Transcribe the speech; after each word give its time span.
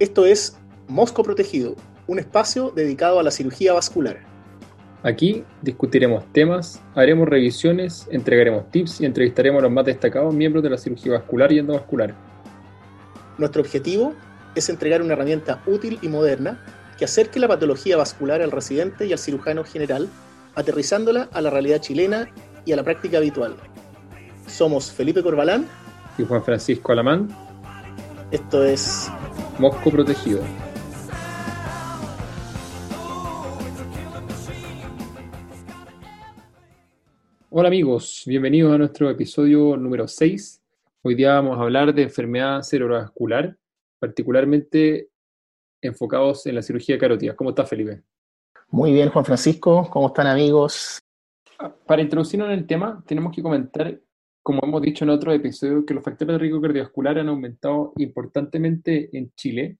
Esto 0.00 0.26
es 0.26 0.58
Mosco 0.88 1.22
Protegido, 1.22 1.76
un 2.08 2.18
espacio 2.18 2.72
dedicado 2.74 3.20
a 3.20 3.22
la 3.22 3.30
cirugía 3.30 3.72
vascular. 3.74 4.18
Aquí 5.04 5.44
discutiremos 5.62 6.24
temas, 6.32 6.82
haremos 6.96 7.28
revisiones, 7.28 8.08
entregaremos 8.10 8.68
tips 8.72 9.02
y 9.02 9.06
entrevistaremos 9.06 9.60
a 9.60 9.62
los 9.62 9.70
más 9.70 9.84
destacados 9.84 10.34
miembros 10.34 10.64
de 10.64 10.70
la 10.70 10.78
cirugía 10.78 11.12
vascular 11.12 11.52
y 11.52 11.60
endovascular. 11.60 12.12
Nuestro 13.38 13.62
objetivo 13.62 14.14
es 14.56 14.68
entregar 14.68 15.00
una 15.00 15.12
herramienta 15.12 15.62
útil 15.64 16.00
y 16.02 16.08
moderna 16.08 16.60
que 16.98 17.04
acerque 17.04 17.38
la 17.38 17.46
patología 17.46 17.96
vascular 17.96 18.42
al 18.42 18.50
residente 18.50 19.06
y 19.06 19.12
al 19.12 19.18
cirujano 19.18 19.62
general, 19.62 20.08
aterrizándola 20.56 21.28
a 21.32 21.40
la 21.40 21.50
realidad 21.50 21.80
chilena 21.80 22.28
y 22.64 22.72
a 22.72 22.76
la 22.76 22.82
práctica 22.82 23.18
habitual. 23.18 23.54
Somos 24.48 24.90
Felipe 24.90 25.22
Corbalán 25.22 25.66
y 26.18 26.24
Juan 26.24 26.42
Francisco 26.42 26.90
Alamán. 26.90 27.28
Esto 28.30 28.64
es 28.64 29.08
Mosco 29.58 29.88
Protegido. 29.88 30.40
Hola 37.50 37.68
amigos, 37.68 38.24
bienvenidos 38.26 38.74
a 38.74 38.78
nuestro 38.78 39.08
episodio 39.08 39.76
número 39.76 40.08
6. 40.08 40.60
Hoy 41.02 41.14
día 41.14 41.34
vamos 41.34 41.56
a 41.56 41.62
hablar 41.62 41.94
de 41.94 42.02
enfermedad 42.02 42.62
cerebrovascular, 42.62 43.56
particularmente 44.00 45.10
enfocados 45.80 46.46
en 46.46 46.56
la 46.56 46.62
cirugía 46.62 46.98
carótida. 46.98 47.36
¿Cómo 47.36 47.50
estás, 47.50 47.68
Felipe? 47.68 48.02
Muy 48.70 48.92
bien, 48.92 49.10
Juan 49.10 49.24
Francisco. 49.24 49.88
¿Cómo 49.88 50.08
están 50.08 50.26
amigos? 50.26 50.98
Para 51.86 52.02
introducirnos 52.02 52.48
en 52.48 52.58
el 52.58 52.66
tema, 52.66 53.04
tenemos 53.06 53.32
que 53.32 53.40
comentar 53.40 54.00
como 54.44 54.60
hemos 54.62 54.82
dicho 54.82 55.04
en 55.04 55.10
otro 55.10 55.32
episodio, 55.32 55.86
que 55.86 55.94
los 55.94 56.04
factores 56.04 56.34
de 56.34 56.38
riesgo 56.38 56.60
cardiovascular 56.60 57.18
han 57.18 57.30
aumentado 57.30 57.94
importantemente 57.96 59.08
en 59.16 59.32
Chile 59.34 59.78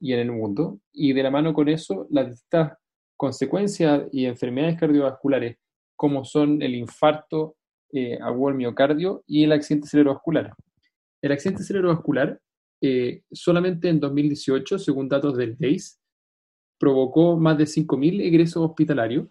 y 0.00 0.14
en 0.14 0.20
el 0.20 0.32
mundo, 0.32 0.80
y 0.90 1.12
de 1.12 1.22
la 1.22 1.30
mano 1.30 1.52
con 1.52 1.68
eso, 1.68 2.06
las 2.08 2.30
distintas 2.30 2.78
consecuencias 3.14 4.04
y 4.12 4.24
enfermedades 4.24 4.80
cardiovasculares, 4.80 5.58
como 5.96 6.24
son 6.24 6.62
el 6.62 6.74
infarto 6.74 7.56
eh, 7.92 8.18
agudo 8.22 8.48
al 8.48 8.54
miocardio 8.54 9.22
y 9.26 9.44
el 9.44 9.52
accidente 9.52 9.86
cerebrovascular. 9.86 10.54
El 11.20 11.32
accidente 11.32 11.62
cerebrovascular, 11.62 12.40
eh, 12.80 13.22
solamente 13.30 13.90
en 13.90 14.00
2018, 14.00 14.78
según 14.78 15.10
datos 15.10 15.36
del 15.36 15.58
DEIS, 15.58 16.00
provocó 16.78 17.36
más 17.36 17.58
de 17.58 17.64
5.000 17.64 18.22
egresos 18.22 18.64
hospitalarios, 18.64 19.28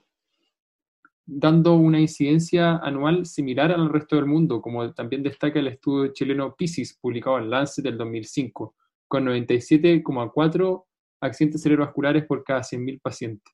dando 1.25 1.75
una 1.75 1.99
incidencia 1.99 2.77
anual 2.77 3.25
similar 3.25 3.71
al 3.71 3.89
resto 3.89 4.15
del 4.15 4.25
mundo, 4.25 4.61
como 4.61 4.93
también 4.93 5.23
destaca 5.23 5.59
el 5.59 5.67
estudio 5.67 6.13
chileno 6.13 6.55
PISIS, 6.55 6.97
publicado 6.99 7.39
en 7.39 7.49
Lancet 7.49 7.83
del 7.83 7.97
2005, 7.97 8.75
con 9.07 9.25
97,4 9.25 10.85
accidentes 11.21 11.61
cerebrovasculares 11.61 12.25
por 12.25 12.43
cada 12.43 12.61
100.000 12.61 13.01
pacientes. 13.01 13.53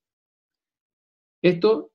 Esto 1.42 1.92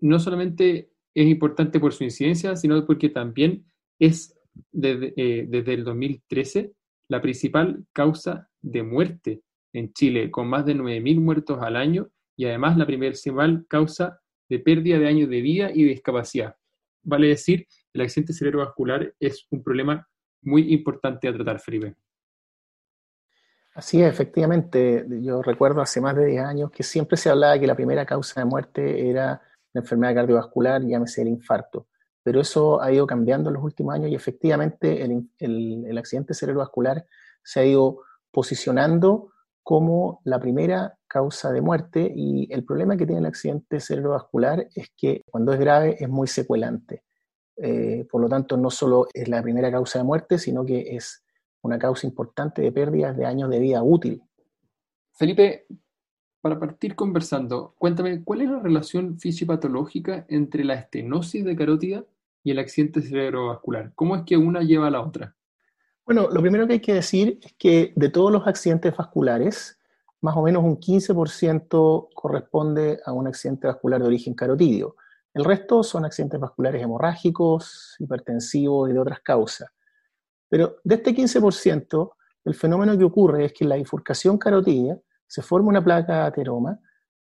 no 0.00 0.18
solamente 0.18 0.90
es 1.14 1.26
importante 1.26 1.80
por 1.80 1.92
su 1.92 2.04
incidencia, 2.04 2.56
sino 2.56 2.84
porque 2.84 3.08
también 3.08 3.64
es 3.98 4.38
desde, 4.72 5.14
eh, 5.16 5.46
desde 5.48 5.74
el 5.74 5.84
2013 5.84 6.72
la 7.08 7.22
principal 7.22 7.86
causa 7.92 8.48
de 8.60 8.82
muerte 8.82 9.42
en 9.72 9.92
Chile, 9.92 10.30
con 10.30 10.48
más 10.48 10.66
de 10.66 10.74
9.000 10.74 11.20
muertos 11.20 11.62
al 11.62 11.76
año 11.76 12.08
y 12.36 12.46
además 12.46 12.76
la 12.76 12.86
principal 12.86 13.64
causa 13.68 14.20
de 14.48 14.58
pérdida 14.58 14.98
de 14.98 15.08
años 15.08 15.28
de 15.28 15.40
vida 15.40 15.70
y 15.72 15.84
de 15.84 15.90
discapacidad. 15.90 16.56
Vale 17.02 17.28
decir, 17.28 17.66
el 17.92 18.00
accidente 18.00 18.32
cerebrovascular 18.32 19.14
es 19.20 19.46
un 19.50 19.62
problema 19.62 20.08
muy 20.42 20.72
importante 20.72 21.28
a 21.28 21.34
tratar, 21.34 21.60
Felipe. 21.60 21.94
Así 23.74 24.00
es, 24.00 24.08
efectivamente. 24.08 25.06
Yo 25.22 25.42
recuerdo 25.42 25.80
hace 25.82 26.00
más 26.00 26.16
de 26.16 26.26
10 26.26 26.44
años 26.44 26.70
que 26.70 26.82
siempre 26.82 27.16
se 27.16 27.28
hablaba 27.28 27.58
que 27.58 27.66
la 27.66 27.74
primera 27.74 28.06
causa 28.06 28.40
de 28.40 28.46
muerte 28.46 29.10
era 29.10 29.42
la 29.72 29.80
enfermedad 29.80 30.14
cardiovascular, 30.14 30.82
llámese 30.82 31.22
el 31.22 31.28
infarto. 31.28 31.86
Pero 32.22 32.40
eso 32.40 32.80
ha 32.82 32.90
ido 32.90 33.06
cambiando 33.06 33.50
en 33.50 33.54
los 33.54 33.62
últimos 33.62 33.94
años 33.94 34.10
y 34.10 34.14
efectivamente 34.14 35.02
el, 35.02 35.28
el 35.38 35.98
accidente 35.98 36.34
cerebrovascular 36.34 37.06
se 37.42 37.60
ha 37.60 37.64
ido 37.64 38.00
posicionando 38.32 39.32
como 39.66 40.20
la 40.22 40.38
primera 40.38 40.96
causa 41.08 41.50
de 41.50 41.60
muerte 41.60 42.12
y 42.14 42.46
el 42.54 42.64
problema 42.64 42.96
que 42.96 43.04
tiene 43.04 43.18
el 43.18 43.26
accidente 43.26 43.80
cerebrovascular 43.80 44.68
es 44.72 44.92
que 44.96 45.22
cuando 45.28 45.52
es 45.52 45.58
grave 45.58 45.96
es 45.98 46.08
muy 46.08 46.28
secuelante. 46.28 47.02
Eh, 47.56 48.06
por 48.08 48.22
lo 48.22 48.28
tanto, 48.28 48.56
no 48.56 48.70
solo 48.70 49.08
es 49.12 49.26
la 49.26 49.42
primera 49.42 49.68
causa 49.72 49.98
de 49.98 50.04
muerte, 50.04 50.38
sino 50.38 50.64
que 50.64 50.94
es 50.94 51.24
una 51.62 51.80
causa 51.80 52.06
importante 52.06 52.62
de 52.62 52.70
pérdidas 52.70 53.16
de 53.16 53.26
años 53.26 53.50
de 53.50 53.58
vida 53.58 53.82
útil. 53.82 54.22
Felipe, 55.14 55.66
para 56.40 56.60
partir 56.60 56.94
conversando, 56.94 57.74
cuéntame, 57.76 58.22
¿cuál 58.22 58.42
es 58.42 58.50
la 58.50 58.60
relación 58.60 59.18
fisiopatológica 59.18 60.26
entre 60.28 60.62
la 60.62 60.74
estenosis 60.74 61.44
de 61.44 61.56
carótida 61.56 62.04
y 62.44 62.52
el 62.52 62.60
accidente 62.60 63.02
cerebrovascular? 63.02 63.90
¿Cómo 63.96 64.14
es 64.14 64.22
que 64.22 64.36
una 64.36 64.60
lleva 64.60 64.86
a 64.86 64.90
la 64.92 65.00
otra? 65.00 65.34
Bueno, 66.06 66.28
lo 66.30 66.40
primero 66.40 66.68
que 66.68 66.74
hay 66.74 66.80
que 66.80 66.94
decir 66.94 67.40
es 67.42 67.52
que 67.58 67.92
de 67.96 68.08
todos 68.10 68.30
los 68.30 68.46
accidentes 68.46 68.96
vasculares, 68.96 69.76
más 70.20 70.36
o 70.36 70.42
menos 70.42 70.62
un 70.62 70.78
15% 70.78 72.10
corresponde 72.14 73.00
a 73.04 73.12
un 73.12 73.26
accidente 73.26 73.66
vascular 73.66 74.00
de 74.00 74.06
origen 74.06 74.34
carotidio. 74.34 74.94
El 75.34 75.44
resto 75.44 75.82
son 75.82 76.04
accidentes 76.04 76.38
vasculares 76.38 76.80
hemorrágicos, 76.80 77.96
hipertensivos 77.98 78.88
y 78.88 78.92
de 78.92 79.00
otras 79.00 79.18
causas. 79.18 79.68
Pero 80.48 80.76
de 80.84 80.94
este 80.94 81.12
15%, 81.12 82.12
el 82.44 82.54
fenómeno 82.54 82.96
que 82.96 83.02
ocurre 83.02 83.46
es 83.46 83.52
que 83.52 83.64
en 83.64 83.70
la 83.70 83.76
bifurcación 83.76 84.38
carotidia 84.38 84.96
se 85.26 85.42
forma 85.42 85.70
una 85.70 85.82
placa 85.82 86.24
ateroma 86.24 86.78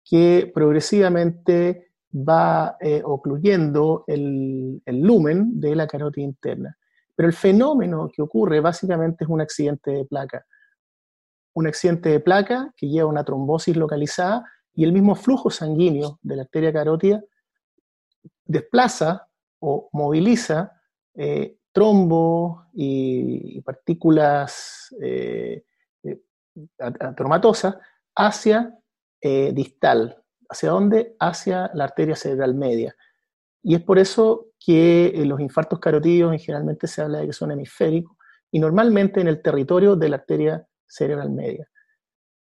que 0.04 0.52
progresivamente 0.52 1.92
va 2.12 2.78
eh, 2.82 3.04
ocluyendo 3.06 4.06
el, 4.08 4.82
el 4.84 5.02
lumen 5.02 5.60
de 5.60 5.76
la 5.76 5.86
carótida 5.86 6.26
interna. 6.26 6.76
Pero 7.22 7.30
el 7.30 7.36
fenómeno 7.38 8.10
que 8.12 8.24
ocurre 8.24 8.60
básicamente 8.62 9.26
es 9.26 9.30
un 9.30 9.42
accidente 9.42 9.92
de 9.92 10.06
placa. 10.06 10.44
Un 11.54 11.68
accidente 11.68 12.10
de 12.10 12.20
placa 12.20 12.74
que 12.76 12.88
lleva 12.88 13.08
una 13.08 13.24
trombosis 13.24 13.78
localizada 13.78 14.44
y 14.74 14.86
el 14.86 14.92
mismo 14.92 15.14
flujo 15.14 15.52
sanguíneo 15.52 16.18
de 16.24 16.36
la 16.36 16.42
arteria 16.42 16.74
carótida 16.74 17.24
desplaza 18.44 19.28
o 19.60 19.88
moviliza 19.92 20.82
eh, 21.14 21.60
trombo 21.72 22.66
y, 22.74 23.62
partículas 23.62 24.88
eh, 25.00 25.64
eh 26.04 26.24
hacia 28.16 28.80
eh, 29.22 29.52
distal. 29.54 30.24
¿Hacia 30.50 30.72
dónde? 30.72 31.16
Hacia 31.20 31.70
la 31.76 31.84
arteria 31.84 32.16
cerebral 32.16 32.56
media. 32.56 32.96
Y 33.64 33.76
es 33.76 33.82
por 33.82 34.00
eso 34.00 34.48
que 34.60 35.08
eh, 35.08 35.26
los 35.26 35.40
infartos 35.40 35.80
carotídeos 35.80 36.42
generalmente 36.42 36.88
se 36.88 37.02
habla 37.02 37.20
de 37.20 37.28
que 37.28 37.34
son 37.34 37.52
hemisféricos 37.52 38.18
y 38.52 38.60
normalmente 38.60 39.22
en 39.22 39.28
el 39.28 39.42
territorio 39.42 39.96
de 39.96 40.10
la 40.10 40.18
arteria 40.18 40.66
cerebral 40.88 41.30
media. 41.32 41.68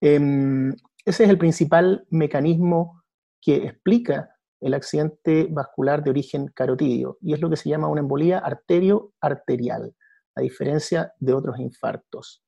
Em, 0.02 0.72
ese 1.06 1.24
es 1.24 1.30
el 1.30 1.38
principal 1.38 2.06
mecanismo 2.10 3.04
que 3.42 3.56
explica 3.56 4.36
el 4.62 4.74
accidente 4.74 5.48
vascular 5.50 6.04
de 6.04 6.10
origen 6.10 6.48
carotídeo 6.48 7.18
y 7.22 7.34
es 7.34 7.42
lo 7.42 7.50
que 7.50 7.56
se 7.56 7.70
llama 7.70 7.88
una 7.88 8.02
embolía 8.02 8.40
arterio-arterial, 8.40 9.96
a 10.36 10.42
diferencia 10.42 11.14
de 11.20 11.34
otros 11.34 11.60
infartos. 11.60 12.44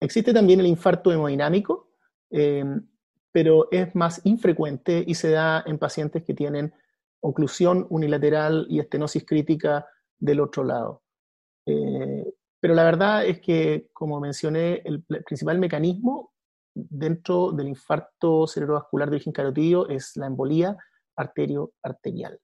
Existe 0.00 0.32
también 0.32 0.60
el 0.60 0.66
infarto 0.66 1.12
hemodinámico, 1.12 1.90
em, 2.30 2.86
pero 3.32 3.68
es 3.70 3.94
más 3.94 4.20
infrecuente 4.24 5.04
y 5.06 5.14
se 5.14 5.30
da 5.30 5.62
en 5.66 5.78
pacientes 5.78 6.22
que 6.22 6.34
tienen 6.34 6.72
oclusión 7.20 7.86
unilateral 7.90 8.66
y 8.68 8.80
estenosis 8.80 9.24
crítica 9.24 9.86
del 10.18 10.40
otro 10.40 10.64
lado. 10.64 11.02
Eh, 11.66 12.24
pero 12.60 12.74
la 12.74 12.84
verdad 12.84 13.24
es 13.24 13.40
que, 13.40 13.90
como 13.92 14.20
mencioné, 14.20 14.82
el, 14.84 15.04
principal 15.04 15.58
mecanismo 15.58 16.32
dentro 16.74 17.52
del 17.52 17.68
infarto 17.68 18.46
cerebrovascular 18.46 19.08
de 19.08 19.16
origen 19.16 19.32
carotidio 19.32 19.88
es 19.88 20.16
la 20.16 20.26
embolía 20.26 20.76
arterio-arterial. 21.16 22.38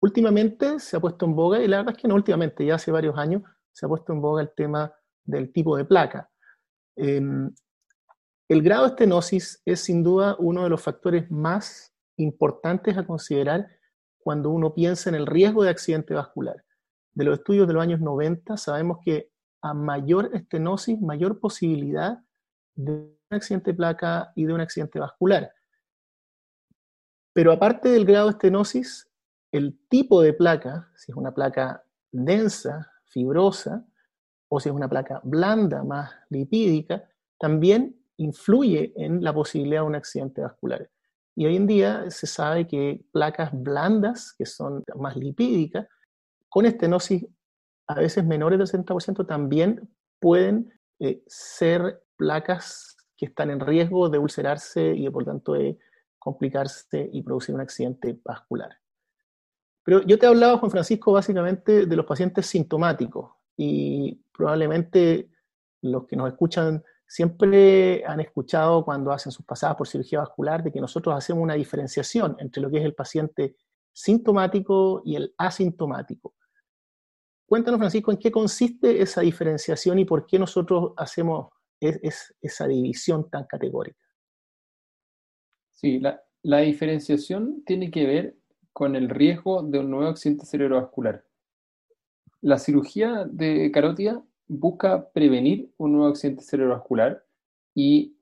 Últimamente 0.00 0.78
se 0.78 0.96
ha 0.96 1.00
puesto 1.00 1.26
en 1.26 1.34
boga, 1.34 1.60
y 1.60 1.68
la 1.68 1.78
verdad 1.78 1.94
es 1.96 2.02
que 2.02 2.08
no 2.08 2.14
últimamente, 2.14 2.64
ya 2.64 2.76
hace 2.76 2.90
varios 2.90 3.16
años, 3.18 3.42
se 3.72 3.86
ha 3.86 3.88
puesto 3.88 4.12
en 4.12 4.20
boga 4.20 4.42
el 4.42 4.52
tema 4.54 4.92
del 5.24 5.52
tipo 5.52 5.76
de 5.76 5.84
placa. 5.84 6.30
Em, 6.96 7.50
el 8.48 8.62
grado 8.62 8.84
de 8.84 8.88
estenosis 8.90 9.60
es 9.64 9.80
sin 9.80 10.02
duda 10.02 10.36
uno 10.38 10.64
de 10.64 10.70
los 10.70 10.82
factores 10.82 11.30
más 11.30 11.94
importantes 12.18 12.96
a 12.96 13.06
considerar 13.06 13.68
cuando 14.18 14.50
uno 14.50 14.74
piensa 14.74 15.08
en 15.08 15.16
el 15.16 15.26
riesgo 15.26 15.64
de 15.64 15.70
accidente 15.70 16.14
vascular. 16.14 16.64
De 17.14 17.24
los 17.24 17.38
estudios 17.38 17.66
de 17.66 17.74
los 17.74 17.82
años 17.82 18.00
90 18.00 18.56
sabemos 18.56 18.98
que 19.04 19.30
a 19.62 19.74
mayor 19.74 20.30
estenosis, 20.34 21.00
mayor 21.00 21.40
posibilidad 21.40 22.18
de 22.74 22.92
un 22.92 23.18
accidente 23.30 23.72
de 23.72 23.76
placa 23.76 24.32
y 24.36 24.44
de 24.44 24.52
un 24.52 24.60
accidente 24.60 25.00
vascular. 25.00 25.52
Pero 27.32 27.52
aparte 27.52 27.88
del 27.88 28.04
grado 28.04 28.26
de 28.26 28.32
estenosis, 28.32 29.08
el 29.52 29.78
tipo 29.88 30.22
de 30.22 30.32
placa, 30.32 30.90
si 30.96 31.12
es 31.12 31.16
una 31.16 31.32
placa 31.32 31.84
densa, 32.12 32.92
fibrosa, 33.06 33.86
o 34.48 34.60
si 34.60 34.68
es 34.68 34.74
una 34.74 34.88
placa 34.88 35.20
blanda, 35.24 35.84
más 35.84 36.10
lipídica, 36.30 37.08
también 37.38 38.00
influye 38.16 38.92
en 38.96 39.22
la 39.22 39.32
posibilidad 39.32 39.82
de 39.82 39.86
un 39.86 39.94
accidente 39.94 40.40
vascular. 40.40 40.90
Y 41.38 41.46
hoy 41.46 41.54
en 41.54 41.68
día 41.68 42.10
se 42.10 42.26
sabe 42.26 42.66
que 42.66 43.00
placas 43.12 43.50
blandas, 43.52 44.34
que 44.36 44.44
son 44.44 44.82
más 44.96 45.16
lipídicas, 45.16 45.86
con 46.48 46.66
estenosis 46.66 47.24
a 47.86 47.94
veces 47.94 48.24
menores 48.24 48.58
del 48.58 48.66
60%, 48.66 49.24
también 49.24 49.88
pueden 50.18 50.72
eh, 50.98 51.22
ser 51.28 52.02
placas 52.16 52.96
que 53.16 53.26
están 53.26 53.52
en 53.52 53.60
riesgo 53.60 54.08
de 54.08 54.18
ulcerarse 54.18 54.92
y 54.96 55.08
por 55.10 55.24
tanto 55.24 55.52
de 55.52 55.78
complicarse 56.18 57.08
y 57.12 57.22
producir 57.22 57.54
un 57.54 57.60
accidente 57.60 58.18
vascular. 58.24 58.76
Pero 59.84 60.02
yo 60.02 60.18
te 60.18 60.26
he 60.26 60.28
hablado, 60.28 60.58
Juan 60.58 60.72
Francisco, 60.72 61.12
básicamente 61.12 61.86
de 61.86 61.96
los 61.96 62.04
pacientes 62.04 62.46
sintomáticos 62.46 63.30
y 63.56 64.24
probablemente 64.36 65.30
los 65.82 66.04
que 66.08 66.16
nos 66.16 66.32
escuchan 66.32 66.82
siempre 67.08 68.04
han 68.04 68.20
escuchado 68.20 68.84
cuando 68.84 69.10
hacen 69.10 69.32
sus 69.32 69.44
pasadas 69.44 69.76
por 69.76 69.88
cirugía 69.88 70.20
vascular 70.20 70.62
de 70.62 70.70
que 70.70 70.80
nosotros 70.80 71.16
hacemos 71.16 71.42
una 71.42 71.54
diferenciación 71.54 72.36
entre 72.38 72.62
lo 72.62 72.70
que 72.70 72.78
es 72.78 72.84
el 72.84 72.94
paciente 72.94 73.56
sintomático 73.90 75.00
y 75.04 75.16
el 75.16 75.34
asintomático. 75.38 76.34
Cuéntanos, 77.46 77.78
Francisco, 77.78 78.12
en 78.12 78.18
qué 78.18 78.30
consiste 78.30 79.00
esa 79.00 79.22
diferenciación 79.22 79.98
y 79.98 80.04
por 80.04 80.26
qué 80.26 80.38
nosotros 80.38 80.92
hacemos 80.98 81.48
esa 81.80 82.66
división 82.66 83.30
tan 83.30 83.46
categórica. 83.46 84.04
Sí, 85.72 85.98
la, 86.00 86.20
la 86.42 86.58
diferenciación 86.58 87.62
tiene 87.64 87.90
que 87.90 88.04
ver 88.06 88.36
con 88.74 88.96
el 88.96 89.08
riesgo 89.08 89.62
de 89.62 89.78
un 89.78 89.90
nuevo 89.90 90.10
accidente 90.10 90.44
cerebrovascular. 90.44 91.24
La 92.42 92.58
cirugía 92.58 93.24
de 93.24 93.70
carótida 93.72 94.22
busca 94.48 95.10
prevenir 95.10 95.70
un 95.76 95.92
nuevo 95.92 96.08
accidente 96.08 96.42
cerebrovascular 96.42 97.24
y 97.74 98.16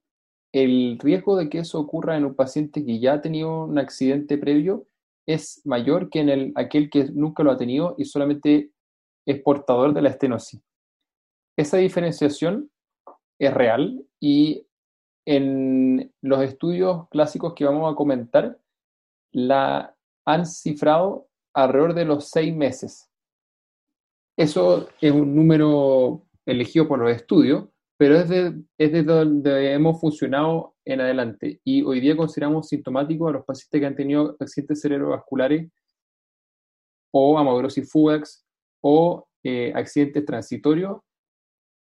el 0.52 0.98
riesgo 0.98 1.36
de 1.36 1.48
que 1.48 1.58
eso 1.58 1.78
ocurra 1.78 2.16
en 2.16 2.24
un 2.24 2.34
paciente 2.34 2.84
que 2.84 2.98
ya 2.98 3.14
ha 3.14 3.20
tenido 3.20 3.64
un 3.64 3.78
accidente 3.78 4.38
previo 4.38 4.86
es 5.26 5.60
mayor 5.64 6.08
que 6.08 6.20
en 6.20 6.28
el, 6.28 6.52
aquel 6.54 6.88
que 6.88 7.04
nunca 7.12 7.42
lo 7.42 7.50
ha 7.50 7.56
tenido 7.56 7.94
y 7.98 8.04
solamente 8.04 8.70
es 9.26 9.40
portador 9.42 9.92
de 9.92 10.02
la 10.02 10.10
estenosis. 10.10 10.60
Esa 11.56 11.78
diferenciación 11.78 12.70
es 13.38 13.52
real 13.52 14.04
y 14.20 14.66
en 15.26 16.12
los 16.22 16.42
estudios 16.42 17.08
clásicos 17.08 17.54
que 17.54 17.64
vamos 17.64 17.92
a 17.92 17.96
comentar 17.96 18.58
la 19.32 19.96
han 20.24 20.46
cifrado 20.46 21.28
alrededor 21.54 21.94
de 21.94 22.04
los 22.04 22.28
seis 22.28 22.54
meses. 22.54 23.10
Eso 24.36 24.88
es 25.00 25.12
un 25.12 25.34
número 25.34 26.26
elegido 26.44 26.86
por 26.86 26.98
los 26.98 27.10
estudios, 27.10 27.68
pero 27.98 28.16
es, 28.16 28.28
de, 28.28 28.48
es 28.76 28.92
desde 28.92 29.04
donde 29.04 29.72
hemos 29.72 29.98
funcionado 29.98 30.74
en 30.84 31.00
adelante. 31.00 31.60
Y 31.64 31.82
hoy 31.82 32.00
día 32.00 32.16
consideramos 32.16 32.68
sintomáticos 32.68 33.28
a 33.28 33.32
los 33.32 33.44
pacientes 33.46 33.80
que 33.80 33.86
han 33.86 33.96
tenido 33.96 34.36
accidentes 34.38 34.82
cerebrovasculares 34.82 35.70
o 37.12 37.38
amaurosis 37.38 37.90
fugax 37.90 38.46
o 38.82 39.26
eh, 39.42 39.72
accidentes 39.74 40.24
transitorios 40.26 40.98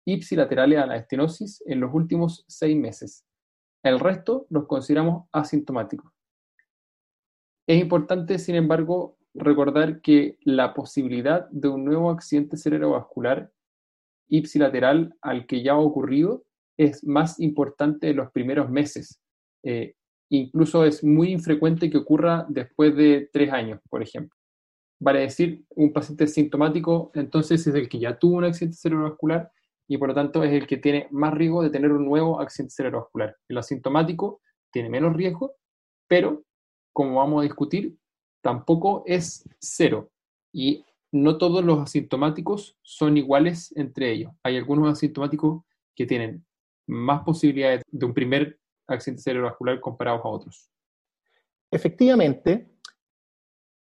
ipsilaterales 0.05 0.79
a 0.79 0.85
la 0.85 0.95
estenosis 0.95 1.61
en 1.65 1.81
los 1.81 1.93
últimos 1.93 2.45
seis 2.47 2.77
meses. 2.77 3.25
El 3.83 3.99
resto 3.99 4.47
los 4.49 4.65
consideramos 4.67 5.27
asintomáticos. 5.33 6.11
Es 7.67 7.81
importante, 7.81 8.39
sin 8.39 8.55
embargo, 8.55 9.16
recordar 9.37 10.01
que 10.01 10.37
la 10.41 10.73
posibilidad 10.73 11.47
de 11.49 11.67
un 11.67 11.85
nuevo 11.85 12.09
accidente 12.09 12.57
cerebrovascular 12.57 13.51
ipsilateral 14.29 15.15
al 15.21 15.45
que 15.45 15.63
ya 15.63 15.73
ha 15.73 15.79
ocurrido 15.79 16.43
es 16.77 17.03
más 17.03 17.39
importante 17.39 18.09
en 18.09 18.17
los 18.17 18.31
primeros 18.31 18.69
meses. 18.69 19.19
Eh, 19.63 19.95
incluso 20.29 20.85
es 20.85 21.03
muy 21.03 21.31
infrecuente 21.31 21.89
que 21.89 21.97
ocurra 21.97 22.45
después 22.49 22.95
de 22.95 23.29
tres 23.31 23.51
años, 23.51 23.79
por 23.89 24.03
ejemplo. 24.03 24.35
Vale 24.99 25.21
decir, 25.21 25.63
un 25.75 25.93
paciente 25.93 26.27
sintomático 26.27 27.11
entonces 27.13 27.65
es 27.65 27.75
el 27.75 27.87
que 27.87 27.99
ya 27.99 28.17
tuvo 28.17 28.37
un 28.37 28.45
accidente 28.45 28.77
cerebrovascular 28.77 29.51
y 29.87 29.97
por 29.97 30.09
lo 30.09 30.15
tanto 30.15 30.43
es 30.43 30.51
el 30.51 30.67
que 30.67 30.77
tiene 30.77 31.07
más 31.11 31.33
riesgo 31.33 31.63
de 31.63 31.69
tener 31.69 31.91
un 31.91 32.05
nuevo 32.05 32.41
accidente 32.41 32.73
cerebrovascular. 32.75 33.35
El 33.47 33.57
asintomático 33.57 34.41
tiene 34.71 34.89
menos 34.89 35.15
riesgo, 35.15 35.55
pero 36.07 36.43
como 36.93 37.15
vamos 37.15 37.41
a 37.41 37.43
discutir, 37.43 37.95
tampoco 38.47 39.03
es 39.05 39.43
cero. 39.59 40.09
Y 40.53 40.85
no 41.11 41.37
todos 41.37 41.65
los 41.65 41.79
asintomáticos 41.79 42.77
son 42.81 43.17
iguales 43.17 43.73
entre 43.75 44.09
ellos. 44.13 44.31
Hay 44.41 44.55
algunos 44.55 44.89
asintomáticos 44.89 45.65
que 45.93 46.05
tienen 46.05 46.45
más 46.87 47.23
posibilidades 47.23 47.81
de 47.91 48.05
un 48.05 48.13
primer 48.13 48.57
accidente 48.87 49.23
cerebrovascular 49.23 49.81
comparados 49.81 50.21
a 50.23 50.29
otros. 50.29 50.71
Efectivamente, 51.69 52.69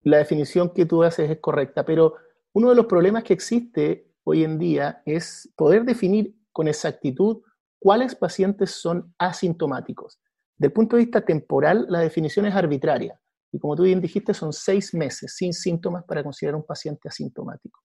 la 0.03 0.19
definición 0.19 0.73
que 0.73 0.85
tú 0.85 1.03
haces 1.03 1.29
es 1.29 1.39
correcta, 1.39 1.83
pero 1.83 2.13
uno 2.53 2.69
de 2.69 2.75
los 2.75 2.85
problemas 2.85 3.25
que 3.25 3.33
existe 3.33 4.07
hoy 4.23 4.45
en 4.45 4.57
día 4.57 5.01
es 5.05 5.51
poder 5.57 5.83
definir 5.83 6.37
con 6.53 6.69
exactitud 6.69 7.41
cuáles 7.79 8.15
pacientes 8.15 8.71
son 8.71 9.13
asintomáticos. 9.17 10.21
Del 10.55 10.71
punto 10.71 10.95
de 10.95 11.03
vista 11.03 11.19
temporal, 11.19 11.85
la 11.89 11.99
definición 11.99 12.45
es 12.45 12.55
arbitraria. 12.55 13.19
Y 13.53 13.59
como 13.59 13.75
tú 13.75 13.83
bien 13.83 14.01
dijiste, 14.01 14.33
son 14.33 14.51
seis 14.51 14.95
meses 14.95 15.35
sin 15.37 15.53
síntomas 15.53 16.03
para 16.05 16.23
considerar 16.23 16.55
un 16.55 16.65
paciente 16.65 17.07
asintomático. 17.07 17.81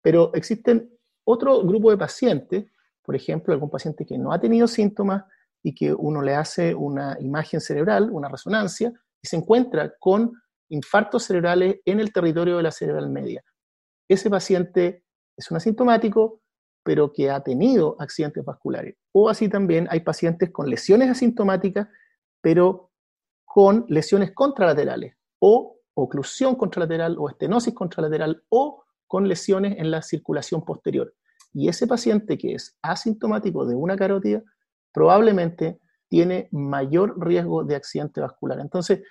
Pero 0.00 0.32
existen 0.32 0.96
otro 1.24 1.60
grupo 1.64 1.90
de 1.90 1.98
pacientes, 1.98 2.66
por 3.02 3.16
ejemplo, 3.16 3.52
algún 3.52 3.68
paciente 3.68 4.06
que 4.06 4.16
no 4.16 4.32
ha 4.32 4.40
tenido 4.40 4.68
síntomas 4.68 5.24
y 5.60 5.74
que 5.74 5.92
uno 5.92 6.22
le 6.22 6.36
hace 6.36 6.72
una 6.72 7.16
imagen 7.20 7.60
cerebral, 7.60 8.10
una 8.12 8.28
resonancia, 8.28 8.92
y 9.20 9.26
se 9.26 9.36
encuentra 9.36 9.92
con 9.98 10.32
infartos 10.68 11.24
cerebrales 11.24 11.80
en 11.84 11.98
el 11.98 12.12
territorio 12.12 12.56
de 12.56 12.62
la 12.62 12.70
cerebral 12.70 13.10
media. 13.10 13.42
Ese 14.08 14.30
paciente 14.30 15.04
es 15.36 15.50
un 15.50 15.56
asintomático, 15.56 16.42
pero 16.84 17.12
que 17.12 17.28
ha 17.28 17.42
tenido 17.42 17.96
accidentes 17.98 18.44
vasculares. 18.44 18.94
O 19.12 19.28
así 19.28 19.48
también 19.48 19.88
hay 19.90 20.00
pacientes 20.00 20.50
con 20.50 20.70
lesiones 20.70 21.10
asintomáticas, 21.10 21.88
pero 22.40 22.91
con 23.52 23.84
lesiones 23.88 24.32
contralaterales, 24.32 25.14
o 25.38 25.76
oclusión 25.92 26.54
contralateral, 26.54 27.18
o 27.18 27.28
estenosis 27.28 27.74
contralateral, 27.74 28.42
o 28.48 28.82
con 29.06 29.28
lesiones 29.28 29.76
en 29.76 29.90
la 29.90 30.00
circulación 30.00 30.64
posterior. 30.64 31.14
Y 31.52 31.68
ese 31.68 31.86
paciente 31.86 32.38
que 32.38 32.54
es 32.54 32.78
asintomático 32.80 33.66
de 33.66 33.74
una 33.74 33.94
carótida, 33.94 34.42
probablemente 34.90 35.78
tiene 36.08 36.48
mayor 36.50 37.22
riesgo 37.22 37.62
de 37.62 37.76
accidente 37.76 38.22
vascular. 38.22 38.58
Entonces, 38.58 39.02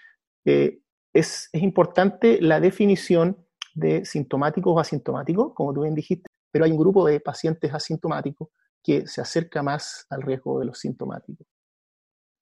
eh, 0.43 0.79
es, 1.13 1.47
es 1.53 1.61
importante 1.61 2.41
la 2.41 2.59
definición 2.59 3.45
de 3.75 4.05
sintomáticos 4.05 4.73
o 4.75 4.79
asintomáticos, 4.79 5.53
como 5.53 5.71
tú 5.71 5.83
bien 5.83 5.93
dijiste, 5.93 6.27
pero 6.49 6.65
hay 6.65 6.71
un 6.71 6.79
grupo 6.79 7.05
de 7.05 7.19
pacientes 7.19 7.71
asintomáticos 7.71 8.49
que 8.81 9.05
se 9.05 9.21
acerca 9.21 9.61
más 9.61 10.07
al 10.09 10.23
riesgo 10.23 10.57
de 10.57 10.65
los 10.65 10.79
sintomáticos. 10.79 11.45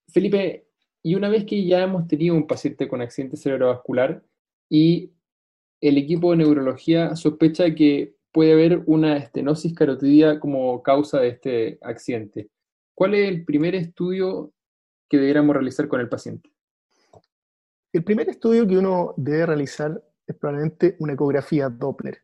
Felipe, 0.08 0.69
y 1.10 1.16
una 1.16 1.28
vez 1.28 1.44
que 1.44 1.66
ya 1.66 1.82
hemos 1.82 2.08
tenido 2.08 2.36
un 2.36 2.46
paciente 2.46 2.88
con 2.88 3.02
accidente 3.02 3.36
cerebrovascular 3.36 4.22
y 4.70 5.12
el 5.82 5.98
equipo 5.98 6.30
de 6.30 6.38
neurología 6.38 7.16
sospecha 7.16 7.74
que 7.74 8.16
puede 8.32 8.54
haber 8.54 8.84
una 8.86 9.18
estenosis 9.18 9.74
carotidia 9.74 10.40
como 10.40 10.84
causa 10.84 11.20
de 11.20 11.30
este 11.30 11.80
accidente, 11.82 12.52
¿cuál 12.94 13.16
es 13.16 13.28
el 13.28 13.44
primer 13.44 13.74
estudio 13.74 14.54
que 15.10 15.18
deberíamos 15.18 15.56
realizar 15.56 15.88
con 15.88 16.00
el 16.00 16.10
paciente? 16.10 16.52
El 17.92 18.04
primer 18.04 18.30
estudio 18.30 18.68
que 18.68 18.78
uno 18.78 19.16
debe 19.18 19.48
realizar 19.48 20.04
es 20.28 20.36
probablemente 20.36 20.96
una 21.00 21.14
ecografía 21.14 21.70
Doppler. 21.70 22.20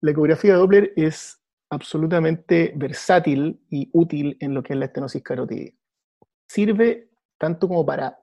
La 0.00 0.12
ecografía 0.12 0.54
Doppler 0.54 0.92
es 0.94 1.40
absolutamente 1.70 2.72
versátil 2.76 3.60
y 3.68 3.90
útil 3.92 4.36
en 4.38 4.54
lo 4.54 4.62
que 4.62 4.74
es 4.74 4.78
la 4.78 4.84
estenosis 4.84 5.24
carotidia. 5.24 5.72
Sirve 6.46 7.10
tanto 7.36 7.66
como 7.66 7.84
para 7.84 8.16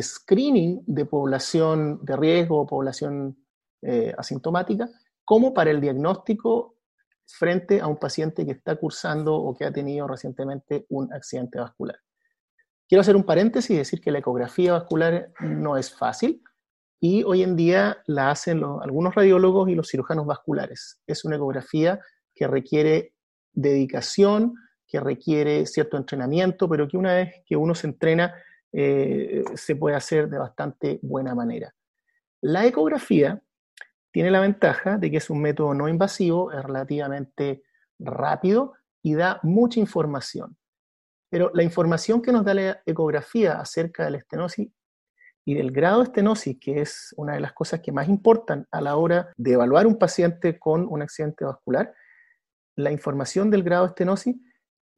screening 0.00 0.82
de 0.86 1.04
población 1.04 2.00
de 2.02 2.16
riesgo, 2.16 2.66
población 2.66 3.36
eh, 3.82 4.14
asintomática, 4.16 4.88
como 5.24 5.52
para 5.52 5.70
el 5.70 5.80
diagnóstico 5.80 6.76
frente 7.26 7.80
a 7.80 7.86
un 7.86 7.96
paciente 7.96 8.44
que 8.44 8.52
está 8.52 8.76
cursando 8.76 9.34
o 9.34 9.54
que 9.54 9.64
ha 9.64 9.72
tenido 9.72 10.06
recientemente 10.06 10.86
un 10.88 11.12
accidente 11.12 11.58
vascular. 11.58 11.98
Quiero 12.88 13.00
hacer 13.00 13.16
un 13.16 13.24
paréntesis 13.24 13.70
y 13.70 13.76
decir 13.76 14.00
que 14.00 14.10
la 14.10 14.18
ecografía 14.18 14.72
vascular 14.72 15.32
no 15.40 15.76
es 15.76 15.94
fácil, 15.94 16.42
y 17.04 17.24
hoy 17.24 17.42
en 17.42 17.56
día 17.56 18.00
la 18.06 18.30
hacen 18.30 18.62
algunos 18.80 19.16
radiólogos 19.16 19.68
y 19.68 19.74
los 19.74 19.88
cirujanos 19.88 20.24
vasculares. 20.24 21.00
Es 21.04 21.24
una 21.24 21.34
ecografía 21.34 21.98
que 22.32 22.46
requiere 22.46 23.14
dedicación, 23.52 24.54
que 24.86 25.00
requiere 25.00 25.66
cierto 25.66 25.96
entrenamiento, 25.96 26.68
pero 26.68 26.86
que 26.86 26.96
una 26.96 27.14
vez 27.14 27.42
que 27.44 27.56
uno 27.56 27.74
se 27.74 27.88
entrena 27.88 28.32
eh, 28.72 29.44
se 29.54 29.76
puede 29.76 29.96
hacer 29.96 30.28
de 30.28 30.38
bastante 30.38 30.98
buena 31.02 31.34
manera. 31.34 31.74
La 32.40 32.66
ecografía 32.66 33.42
tiene 34.10 34.30
la 34.30 34.40
ventaja 34.40 34.98
de 34.98 35.10
que 35.10 35.18
es 35.18 35.30
un 35.30 35.40
método 35.40 35.74
no 35.74 35.88
invasivo, 35.88 36.52
es 36.52 36.62
relativamente 36.62 37.62
rápido 37.98 38.74
y 39.02 39.14
da 39.14 39.40
mucha 39.42 39.80
información. 39.80 40.56
Pero 41.30 41.50
la 41.54 41.62
información 41.62 42.20
que 42.20 42.32
nos 42.32 42.44
da 42.44 42.54
la 42.54 42.82
ecografía 42.84 43.58
acerca 43.58 44.04
de 44.04 44.10
la 44.10 44.18
estenosis 44.18 44.70
y 45.44 45.54
del 45.54 45.72
grado 45.72 45.98
de 45.98 46.04
estenosis, 46.04 46.58
que 46.60 46.80
es 46.80 47.14
una 47.16 47.34
de 47.34 47.40
las 47.40 47.52
cosas 47.52 47.80
que 47.80 47.90
más 47.90 48.08
importan 48.08 48.66
a 48.70 48.80
la 48.80 48.96
hora 48.96 49.32
de 49.36 49.52
evaluar 49.52 49.86
un 49.86 49.98
paciente 49.98 50.58
con 50.58 50.86
un 50.86 51.02
accidente 51.02 51.44
vascular, 51.44 51.94
la 52.76 52.92
información 52.92 53.50
del 53.50 53.62
grado 53.62 53.84
de 53.84 53.90
estenosis 53.90 54.36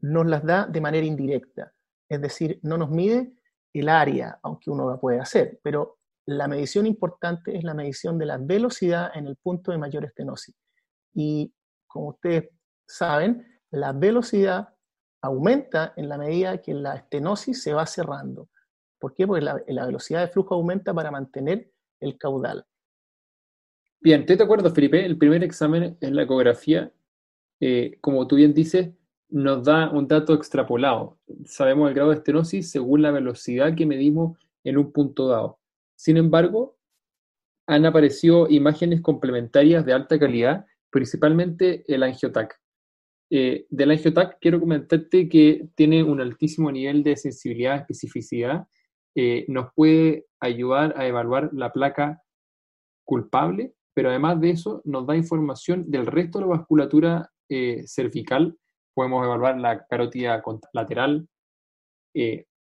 nos 0.01 0.27
las 0.27 0.45
da 0.45 0.67
de 0.67 0.81
manera 0.81 1.07
indirecta. 1.07 1.73
Es 2.09 2.21
decir, 2.21 2.59
no 2.63 2.77
nos 2.77 2.91
mide 2.91 3.33
el 3.75 3.89
área, 3.89 4.39
aunque 4.43 4.71
uno 4.71 4.89
la 4.89 4.99
puede 4.99 5.21
hacer, 5.21 5.59
pero 5.63 5.99
la 6.27 6.49
medición 6.49 6.87
importante 6.87 7.57
es 7.57 7.65
la 7.65 7.75
medición 7.75 8.19
de 8.19 8.27
la 8.27 8.39
velocidad 8.39 9.11
en 9.15 9.27
el 9.27 9.37
punto 9.37 9.73
de 9.73 9.79
mayor 9.79 10.05
estenosis. 10.05 10.55
Y 11.13 11.53
como 11.87 12.11
ustedes 12.11 12.49
saben, 12.87 13.47
la 13.71 13.93
velocidad 13.93 14.69
aumenta 15.21 15.93
en 15.97 16.09
la 16.09 16.19
medida 16.19 16.63
que 16.63 16.75
la 16.75 16.97
estenosis 16.97 17.63
se 17.63 17.73
va 17.73 17.87
cerrando. 17.87 18.49
¿Por 18.99 19.15
qué? 19.15 19.27
Porque 19.27 19.45
la, 19.45 19.87
velocidad 19.87 20.21
de 20.21 20.29
flujo 20.29 20.55
aumenta 20.55 20.95
para 20.95 21.11
mantener 21.11 21.71
el 22.01 22.17
caudal. 22.17 22.65
Bien, 24.01 24.21
estoy 24.21 24.37
de 24.37 24.45
acuerdo, 24.45 24.71
Felipe. 24.71 25.05
El 25.05 25.19
primer 25.19 25.43
examen 25.43 25.97
es 26.01 26.11
la 26.11 26.23
ecografía. 26.23 26.93
Eh, 27.61 27.99
como 28.01 28.27
tú 28.27 28.37
bien 28.37 28.55
dices, 28.55 28.91
nos 29.29 29.65
da 29.65 29.91
un 29.91 30.07
dato 30.07 30.35
extrapolado. 30.35 31.19
Sabemos 31.45 31.89
el 31.89 31.95
grado 31.95 32.11
de 32.11 32.17
estenosis 32.17 32.71
según 32.71 33.03
la 33.03 33.11
velocidad 33.11 33.75
que 33.75 33.87
medimos 33.87 34.39
en 34.63 34.79
un 34.79 34.93
punto 34.93 35.29
dado. 35.29 35.59
Sin 35.97 36.17
embargo, 36.17 36.77
han 37.67 37.87
aparecido 37.87 38.49
imágenes 38.51 39.01
complementarias 39.01 39.85
de 39.87 39.93
alta 39.93 40.19
calidad, 40.19 40.67
principalmente 40.91 41.85
el 41.93 42.03
angiotac. 42.03 42.61
Eh, 43.31 43.67
del 43.71 43.91
angiotac 43.91 44.39
quiero 44.41 44.61
comentarte 44.61 45.29
que 45.29 45.69
tiene 45.75 46.03
un 46.03 46.21
altísimo 46.21 46.71
nivel 46.71 47.03
de 47.03 47.17
sensibilidad, 47.17 47.77
especificidad, 47.77 48.67
eh, 49.17 49.45
nos 49.49 49.73
puede 49.75 50.27
ayudar 50.41 50.95
a 50.97 51.07
evaluar 51.07 51.51
la 51.53 51.73
placa 51.73 52.23
culpable, 53.05 53.75
pero 53.95 54.11
además 54.11 54.41
de 54.41 54.51
eso 54.51 54.83
nos 54.85 55.07
da 55.07 55.17
información 55.17 55.91
del 55.91 56.07
resto 56.07 56.39
de 56.39 56.47
la 56.47 56.51
vasculatura 56.57 57.31
eh, 57.49 57.85
cervical. 57.87 58.57
Podemos 58.95 59.25
evaluar 59.25 59.59
la 59.59 59.85
carótida 59.87 60.43
lateral, 60.73 61.29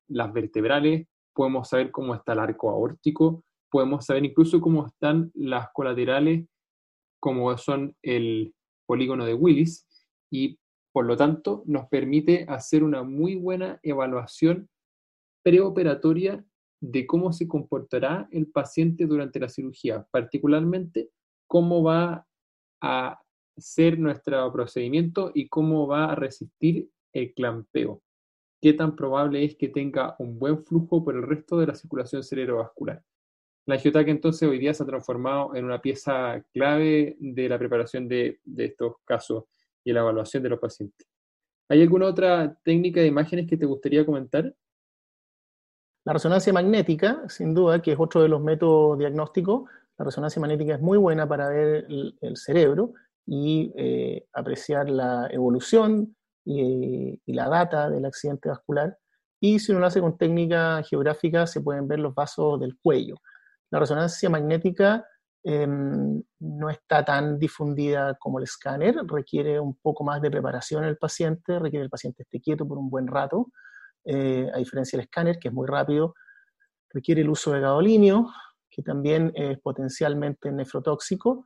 las 0.09 0.33
vertebrales, 0.33 1.07
podemos 1.33 1.69
saber 1.69 1.91
cómo 1.91 2.15
está 2.15 2.33
el 2.33 2.39
arco 2.39 2.69
aórtico, 2.69 3.43
podemos 3.69 4.05
saber 4.05 4.25
incluso 4.25 4.59
cómo 4.59 4.87
están 4.87 5.31
las 5.33 5.69
colaterales, 5.73 6.45
como 7.19 7.57
son 7.57 7.95
el 8.01 8.53
polígono 8.85 9.25
de 9.25 9.33
Willis, 9.33 9.85
y 10.31 10.59
por 10.93 11.05
lo 11.05 11.15
tanto 11.15 11.63
nos 11.65 11.87
permite 11.89 12.45
hacer 12.49 12.83
una 12.83 13.03
muy 13.03 13.35
buena 13.35 13.79
evaluación 13.83 14.69
preoperatoria 15.43 16.43
de 16.81 17.07
cómo 17.07 17.31
se 17.33 17.47
comportará 17.47 18.27
el 18.31 18.47
paciente 18.47 19.05
durante 19.05 19.39
la 19.39 19.49
cirugía, 19.49 20.05
particularmente 20.11 21.09
cómo 21.47 21.83
va 21.83 22.25
a 22.81 23.21
ser 23.57 23.99
nuestro 23.99 24.51
procedimiento 24.51 25.31
y 25.33 25.47
cómo 25.47 25.87
va 25.87 26.11
a 26.11 26.15
resistir 26.15 26.89
el 27.13 27.33
clampeo. 27.33 28.01
Qué 28.61 28.73
tan 28.73 28.95
probable 28.95 29.43
es 29.43 29.55
que 29.55 29.69
tenga 29.69 30.15
un 30.19 30.39
buen 30.39 30.63
flujo 30.63 31.03
por 31.03 31.15
el 31.15 31.23
resto 31.23 31.57
de 31.59 31.67
la 31.67 31.75
circulación 31.75 32.23
cerebrovascular. 32.23 33.03
La 33.65 33.75
angiotac 33.75 34.07
entonces 34.07 34.47
hoy 34.47 34.59
día 34.59 34.73
se 34.73 34.83
ha 34.83 34.85
transformado 34.85 35.55
en 35.55 35.65
una 35.65 35.81
pieza 35.81 36.43
clave 36.53 37.17
de 37.19 37.49
la 37.49 37.59
preparación 37.59 38.07
de 38.07 38.39
estos 38.57 38.95
casos 39.03 39.45
y 39.83 39.93
la 39.93 39.99
evaluación 40.01 40.43
de 40.43 40.49
los 40.49 40.59
pacientes. 40.59 41.07
¿Hay 41.69 41.81
alguna 41.81 42.07
otra 42.07 42.57
técnica 42.63 43.01
de 43.01 43.07
imágenes 43.07 43.47
que 43.47 43.57
te 43.57 43.65
gustaría 43.65 44.05
comentar? 44.05 44.53
La 46.05 46.13
resonancia 46.13 46.53
magnética, 46.53 47.27
sin 47.27 47.53
duda, 47.53 47.81
que 47.81 47.91
es 47.91 47.99
otro 47.99 48.21
de 48.21 48.29
los 48.29 48.41
métodos 48.41 48.97
diagnósticos, 48.97 49.69
la 49.97 50.05
resonancia 50.05 50.39
magnética 50.39 50.75
es 50.75 50.81
muy 50.81 50.97
buena 50.97 51.27
para 51.27 51.49
ver 51.49 51.85
el, 51.89 52.37
cerebro 52.37 52.93
y 53.27 53.71
eh, 53.77 54.25
apreciar 54.33 54.89
la 54.89 55.27
evolución 55.29 56.15
y, 56.43 57.21
y, 57.23 57.33
la 57.33 57.49
data 57.49 57.89
del 57.89 58.05
accidente 58.05 58.49
vascular. 58.49 58.97
Y 59.39 59.59
si 59.59 59.71
uno 59.71 59.81
lo 59.81 59.87
hace 59.87 60.01
con 60.01 60.17
técnica 60.17 60.81
geográfica, 60.83 61.45
se 61.45 61.61
pueden 61.61 61.87
ver 61.87 61.99
los 61.99 62.15
vasos 62.15 62.59
del 62.59 62.75
cuello. 62.81 63.17
La 63.69 63.79
resonancia 63.79 64.29
magnética 64.29 65.05
Em, 65.49 66.21
no 66.39 66.69
está 66.69 67.05
tan 67.05 67.39
difundida 67.39 68.15
como 68.15 68.39
el 68.39 68.43
escáner, 68.43 68.97
requiere 69.07 69.61
un 69.61 69.75
poco 69.75 70.03
más 70.03 70.21
de 70.21 70.29
preparación 70.29 70.83
el 70.83 70.97
paciente, 70.97 71.57
requiere 71.57 71.83
que 71.83 71.85
el 71.85 71.89
paciente 71.89 72.23
esté 72.23 72.41
quieto 72.41 72.67
por 72.67 72.77
un 72.77 72.89
buen 72.89 73.07
rato, 73.07 73.47
eh, 74.03 74.49
a 74.53 74.57
diferencia 74.57 74.97
del 74.97 75.05
escáner, 75.05 75.39
que 75.39 75.47
es 75.47 75.53
muy 75.53 75.65
rápido, 75.65 76.15
requiere 76.89 77.21
el 77.21 77.29
uso 77.29 77.53
de 77.53 77.61
gadolinio, 77.61 78.27
que 78.69 78.83
también 78.83 79.31
es 79.35 79.57
potencialmente 79.59 80.51
nefrotóxico, 80.51 81.45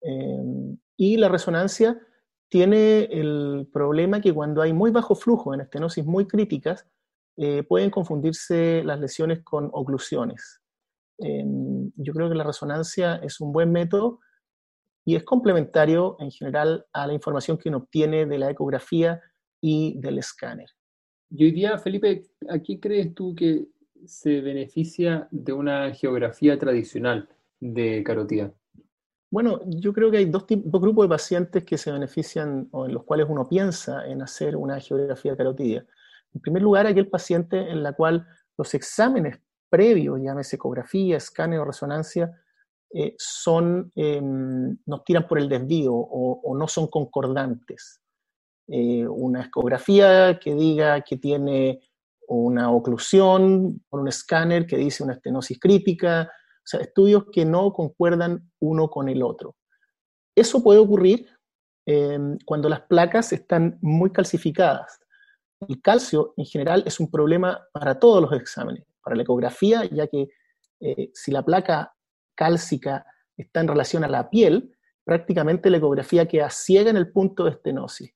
em, 0.00 0.78
y 0.96 1.16
la 1.16 1.28
resonancia 1.28 1.98
tiene 2.48 3.04
el 3.04 3.68
problema 3.72 4.20
que 4.20 4.32
cuando 4.32 4.62
hay 4.62 4.72
muy 4.72 4.90
bajo 4.90 5.14
flujo 5.14 5.54
en 5.54 5.60
estenosis 5.60 6.04
muy 6.04 6.26
críticas, 6.26 6.86
eh, 7.36 7.62
pueden 7.62 7.90
confundirse 7.90 8.82
las 8.84 8.98
lesiones 8.98 9.42
con 9.44 9.70
oclusiones. 9.72 10.60
Em, 11.18 11.90
yo 11.96 12.12
creo 12.12 12.28
que 12.28 12.34
la 12.34 12.44
resonancia 12.44 13.16
es 13.16 13.40
un 13.40 13.52
buen 13.52 13.70
método 13.70 14.20
y 15.04 15.16
es 15.16 15.24
complementario 15.24 16.16
en 16.20 16.30
general 16.30 16.86
a 16.92 17.06
la 17.06 17.14
información 17.14 17.58
que 17.58 17.68
uno 17.68 17.78
obtiene 17.78 18.26
de 18.26 18.38
la 18.38 18.50
ecografía 18.50 19.20
y 19.60 19.98
del 20.00 20.18
escáner. 20.18 20.68
Y 21.30 21.44
hoy 21.44 21.52
día, 21.52 21.78
Felipe, 21.78 22.24
¿a 22.48 22.58
qué 22.58 22.80
crees 22.80 23.14
tú 23.14 23.34
que 23.34 23.66
se 24.06 24.40
beneficia 24.40 25.28
de 25.30 25.52
una 25.52 25.92
geografía 25.92 26.58
tradicional 26.58 27.28
de 27.60 28.02
carotida? 28.02 28.52
Bueno, 29.30 29.60
yo 29.66 29.92
creo 29.92 30.10
que 30.10 30.18
hay 30.18 30.24
dos, 30.24 30.46
dos, 30.48 30.80
grupos 30.80 31.04
de 31.04 31.08
pacientes 31.10 31.64
que 31.64 31.76
se 31.76 31.92
benefician 31.92 32.68
o 32.72 32.86
en 32.86 32.94
los 32.94 33.04
cuales 33.04 33.26
uno 33.28 33.46
piensa 33.46 34.06
en 34.06 34.22
hacer 34.22 34.56
una 34.56 34.80
geografía 34.80 35.36
carotidia. 35.36 35.86
En 36.34 36.40
primer 36.40 36.62
lugar, 36.62 36.86
aquel 36.86 37.08
paciente 37.08 37.70
en 37.70 37.82
la 37.82 37.92
cual 37.92 38.26
los 38.56 38.72
exámenes 38.74 39.38
previo, 39.68 40.16
llámese 40.16 40.56
ecografía, 40.56 41.18
escáner 41.18 41.58
o 41.58 41.64
resonancia, 41.64 42.32
eh, 42.90 43.14
son, 43.18 43.92
em, 43.94 44.78
nos 44.86 45.04
tiran 45.04 45.28
por 45.28 45.38
el 45.38 45.48
desvío 45.48 45.92
o, 45.94 46.56
no 46.56 46.66
son 46.68 46.86
concordantes. 46.88 48.00
Eh, 48.66 49.06
una 49.06 49.44
ecografía 49.44 50.38
que 50.38 50.54
diga 50.54 51.02
que 51.02 51.16
tiene 51.18 51.80
una 52.28 52.70
oclusión, 52.70 53.82
por 53.88 54.00
un 54.00 54.08
escáner 54.08 54.66
que 54.66 54.76
dice 54.76 55.02
una 55.02 55.14
estenosis 55.14 55.58
crítica, 55.58 56.30
sea, 56.68 56.80
estudios 56.80 57.26
que 57.32 57.44
no 57.44 57.72
concuerdan 57.72 58.50
uno 58.60 58.88
con 58.88 59.08
el 59.08 59.22
otro. 59.22 59.56
Eso 60.36 60.62
puede 60.62 60.78
ocurrir 60.78 61.28
em, 61.86 62.38
cuando 62.44 62.68
las 62.68 62.82
placas 62.82 63.32
están 63.32 63.78
muy 63.80 64.10
calcificadas. 64.10 65.00
El 65.66 65.80
calcio 65.80 66.34
en 66.36 66.44
general 66.44 66.84
es 66.86 67.00
un 67.00 67.10
problema 67.10 67.66
para 67.72 67.98
todos 67.98 68.22
los 68.22 68.32
exámenes 68.32 68.84
para 69.08 69.16
la 69.16 69.22
ecografía, 69.22 69.84
ya 69.86 70.06
que 70.06 70.28
eh, 70.80 71.10
si 71.14 71.30
la 71.30 71.42
placa 71.42 71.94
cálcica 72.34 73.06
está 73.38 73.60
en 73.60 73.68
relación 73.68 74.04
a 74.04 74.08
la 74.08 74.28
piel, 74.28 74.76
prácticamente 75.02 75.70
la 75.70 75.78
ecografía 75.78 76.28
queda 76.28 76.50
ciega 76.50 76.90
en 76.90 76.98
el 76.98 77.10
punto 77.10 77.44
de 77.44 77.52
estenosis. 77.52 78.14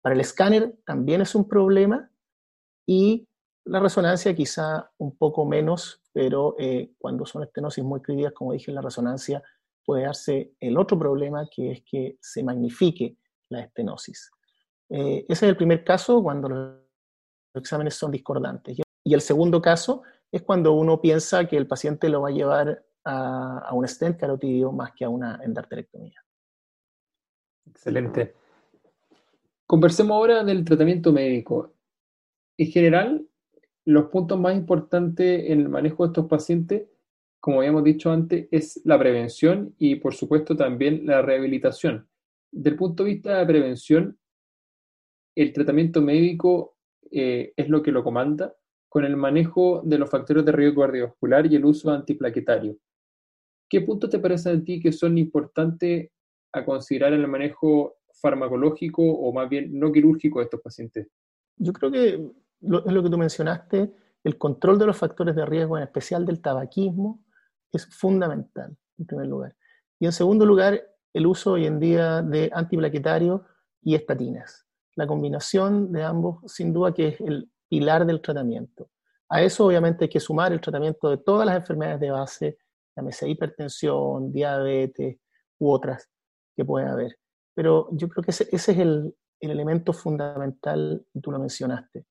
Para 0.00 0.14
el 0.14 0.20
escáner 0.22 0.74
también 0.86 1.20
es 1.20 1.34
un 1.34 1.46
problema 1.46 2.10
y 2.86 3.28
la 3.64 3.80
resonancia 3.80 4.34
quizá 4.34 4.90
un 4.96 5.16
poco 5.16 5.44
menos, 5.44 6.01
pero 6.12 6.54
eh, 6.58 6.92
cuando 6.98 7.24
son 7.24 7.42
estenosis 7.42 7.82
muy 7.82 8.00
críticas, 8.00 8.32
como 8.32 8.52
dije, 8.52 8.70
la 8.72 8.82
resonancia 8.82 9.42
puede 9.84 10.04
darse 10.04 10.54
el 10.60 10.76
otro 10.78 10.98
problema, 10.98 11.48
que 11.50 11.72
es 11.72 11.82
que 11.82 12.18
se 12.20 12.42
magnifique 12.42 13.16
la 13.48 13.60
estenosis. 13.60 14.30
Eh, 14.90 15.24
ese 15.28 15.46
es 15.46 15.50
el 15.50 15.56
primer 15.56 15.84
caso 15.84 16.22
cuando 16.22 16.48
los 16.48 16.76
exámenes 17.54 17.94
son 17.94 18.10
discordantes. 18.10 18.78
Y 19.04 19.14
el 19.14 19.20
segundo 19.20 19.60
caso 19.60 20.02
es 20.30 20.42
cuando 20.42 20.72
uno 20.72 21.00
piensa 21.00 21.46
que 21.46 21.56
el 21.56 21.66
paciente 21.66 22.08
lo 22.08 22.22
va 22.22 22.28
a 22.28 22.32
llevar 22.32 22.84
a, 23.04 23.70
un 23.72 23.86
stent 23.88 24.18
carotidio 24.18 24.70
más 24.72 24.92
que 24.92 25.04
a 25.04 25.08
una 25.08 25.40
endarterectomía. 25.42 26.22
Excelente. 27.66 28.34
Conversemos 29.66 30.14
ahora 30.14 30.44
del 30.44 30.64
tratamiento 30.64 31.12
médico. 31.12 31.74
En 32.58 32.66
general, 32.70 33.26
los 33.84 34.06
puntos 34.06 34.38
más 34.38 34.54
importantes 34.56 35.50
en 35.50 35.60
el 35.60 35.68
manejo 35.68 36.04
de 36.04 36.08
estos 36.08 36.26
pacientes, 36.26 36.88
como 37.40 37.58
habíamos 37.58 37.84
dicho 37.84 38.10
antes, 38.10 38.46
es 38.50 38.80
la 38.84 38.98
prevención 38.98 39.74
y, 39.78 39.96
por 39.96 40.14
supuesto, 40.14 40.56
también 40.56 41.06
la 41.06 41.22
rehabilitación. 41.22 42.08
Del 42.52 42.76
punto 42.76 43.02
de 43.02 43.10
vista 43.10 43.38
de 43.38 43.46
prevención, 43.46 44.18
el 45.34 45.52
tratamiento 45.52 46.00
médico 46.00 46.76
eh, 47.10 47.52
es 47.56 47.68
lo 47.68 47.82
que 47.82 47.90
lo 47.90 48.04
comanda 48.04 48.54
con 48.88 49.04
el 49.04 49.16
manejo 49.16 49.80
de 49.84 49.98
los 49.98 50.10
factores 50.10 50.44
de 50.44 50.52
riesgo 50.52 50.82
cardiovascular 50.82 51.46
y 51.46 51.56
el 51.56 51.64
uso 51.64 51.90
antiplaquetario. 51.90 52.76
¿Qué 53.68 53.80
puntos 53.80 54.10
te 54.10 54.18
parecen 54.18 54.58
a 54.58 54.64
ti 54.64 54.80
que 54.80 54.92
son 54.92 55.16
importantes 55.16 56.10
a 56.52 56.64
considerar 56.64 57.14
en 57.14 57.22
el 57.22 57.28
manejo 57.28 57.96
farmacológico 58.20 59.02
o 59.02 59.32
más 59.32 59.48
bien 59.48 59.78
no 59.78 59.90
quirúrgico 59.90 60.38
de 60.38 60.44
estos 60.44 60.60
pacientes? 60.60 61.08
Yo 61.56 61.72
creo 61.72 61.90
que 61.90 62.30
es 62.62 62.92
lo 62.92 63.02
que 63.02 63.10
tú 63.10 63.18
mencionaste, 63.18 63.94
el 64.24 64.38
control 64.38 64.78
de 64.78 64.86
los 64.86 64.96
factores 64.96 65.34
de 65.34 65.44
riesgo, 65.44 65.76
en 65.76 65.84
especial 65.84 66.24
del 66.24 66.40
tabaquismo, 66.40 67.24
es 67.72 67.86
fundamental, 67.86 68.76
en 68.98 69.06
primer 69.06 69.26
lugar. 69.26 69.56
Y 69.98 70.06
en 70.06 70.12
segundo 70.12 70.46
lugar, 70.46 70.80
el 71.12 71.26
uso 71.26 71.52
hoy 71.52 71.66
en 71.66 71.80
día 71.80 72.22
de 72.22 72.50
antiplaquetarios 72.52 73.42
y 73.82 73.94
estatinas. 73.94 74.66
La 74.94 75.06
combinación 75.06 75.92
de 75.92 76.02
ambos, 76.02 76.40
sin 76.52 76.72
duda, 76.72 76.92
que 76.92 77.08
es 77.08 77.20
el 77.20 77.50
pilar 77.68 78.06
del 78.06 78.20
tratamiento. 78.20 78.90
A 79.28 79.42
eso, 79.42 79.66
obviamente, 79.66 80.04
hay 80.04 80.10
que 80.10 80.20
sumar 80.20 80.52
el 80.52 80.60
tratamiento 80.60 81.08
de 81.08 81.18
todas 81.18 81.46
las 81.46 81.56
enfermedades 81.56 82.00
de 82.00 82.10
base, 82.10 82.58
llámese 82.94 83.28
hipertensión, 83.28 84.30
diabetes 84.30 85.18
u 85.58 85.70
otras 85.70 86.08
que 86.54 86.64
pueden 86.64 86.88
haber. 86.88 87.18
Pero 87.54 87.88
yo 87.92 88.08
creo 88.08 88.22
que 88.22 88.30
ese, 88.30 88.48
es 88.52 88.68
el, 88.68 89.14
elemento 89.40 89.92
fundamental, 89.92 91.04
y 91.12 91.20
tú 91.20 91.32
lo 91.32 91.38
mencionaste. 91.38 92.06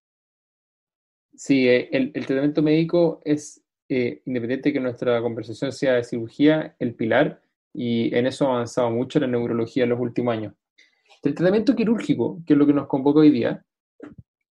Sí, 1.43 1.67
eh, 1.67 1.89
el, 1.91 2.11
tratamiento 2.13 2.61
médico 2.61 3.19
es, 3.25 3.63
eh, 3.89 4.21
independiente 4.25 4.69
de 4.69 4.73
que 4.73 4.79
nuestra 4.79 5.19
conversación 5.23 5.71
sea 5.71 5.93
de 5.93 6.03
cirugía, 6.03 6.75
el 6.77 6.93
pilar, 6.93 7.41
y 7.73 8.15
en 8.15 8.27
eso 8.27 8.45
ha 8.45 8.53
avanzado 8.53 8.91
mucho 8.91 9.19
la 9.19 9.25
neurología 9.25 9.85
en 9.85 9.89
los 9.89 9.99
últimos 9.99 10.35
años. 10.35 10.53
El 11.23 11.33
tratamiento 11.33 11.75
quirúrgico, 11.75 12.43
que 12.45 12.53
es 12.53 12.59
lo 12.59 12.67
que 12.67 12.73
nos 12.73 12.85
convoca 12.85 13.21
hoy 13.21 13.31
día, 13.31 13.65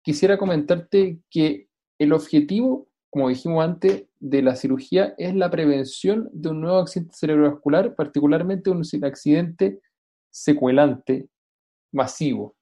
quisiera 0.01 0.39
comentarte 0.39 1.19
que 1.29 1.67
el 1.99 2.13
objetivo, 2.13 2.89
como 3.11 3.29
dijimos 3.29 3.63
antes, 3.63 4.05
de 4.19 4.41
la 4.41 4.55
cirugía 4.55 5.13
es 5.19 5.35
la 5.35 5.51
prevención 5.51 6.31
de 6.33 6.49
un 6.49 6.61
nuevo 6.61 6.79
accidente 6.79 7.13
cerebrovascular, 7.13 7.93
particularmente 7.93 8.71
un 8.71 8.81
accidente 9.03 9.81
secuelante 10.31 11.29
masivo. 11.91 12.55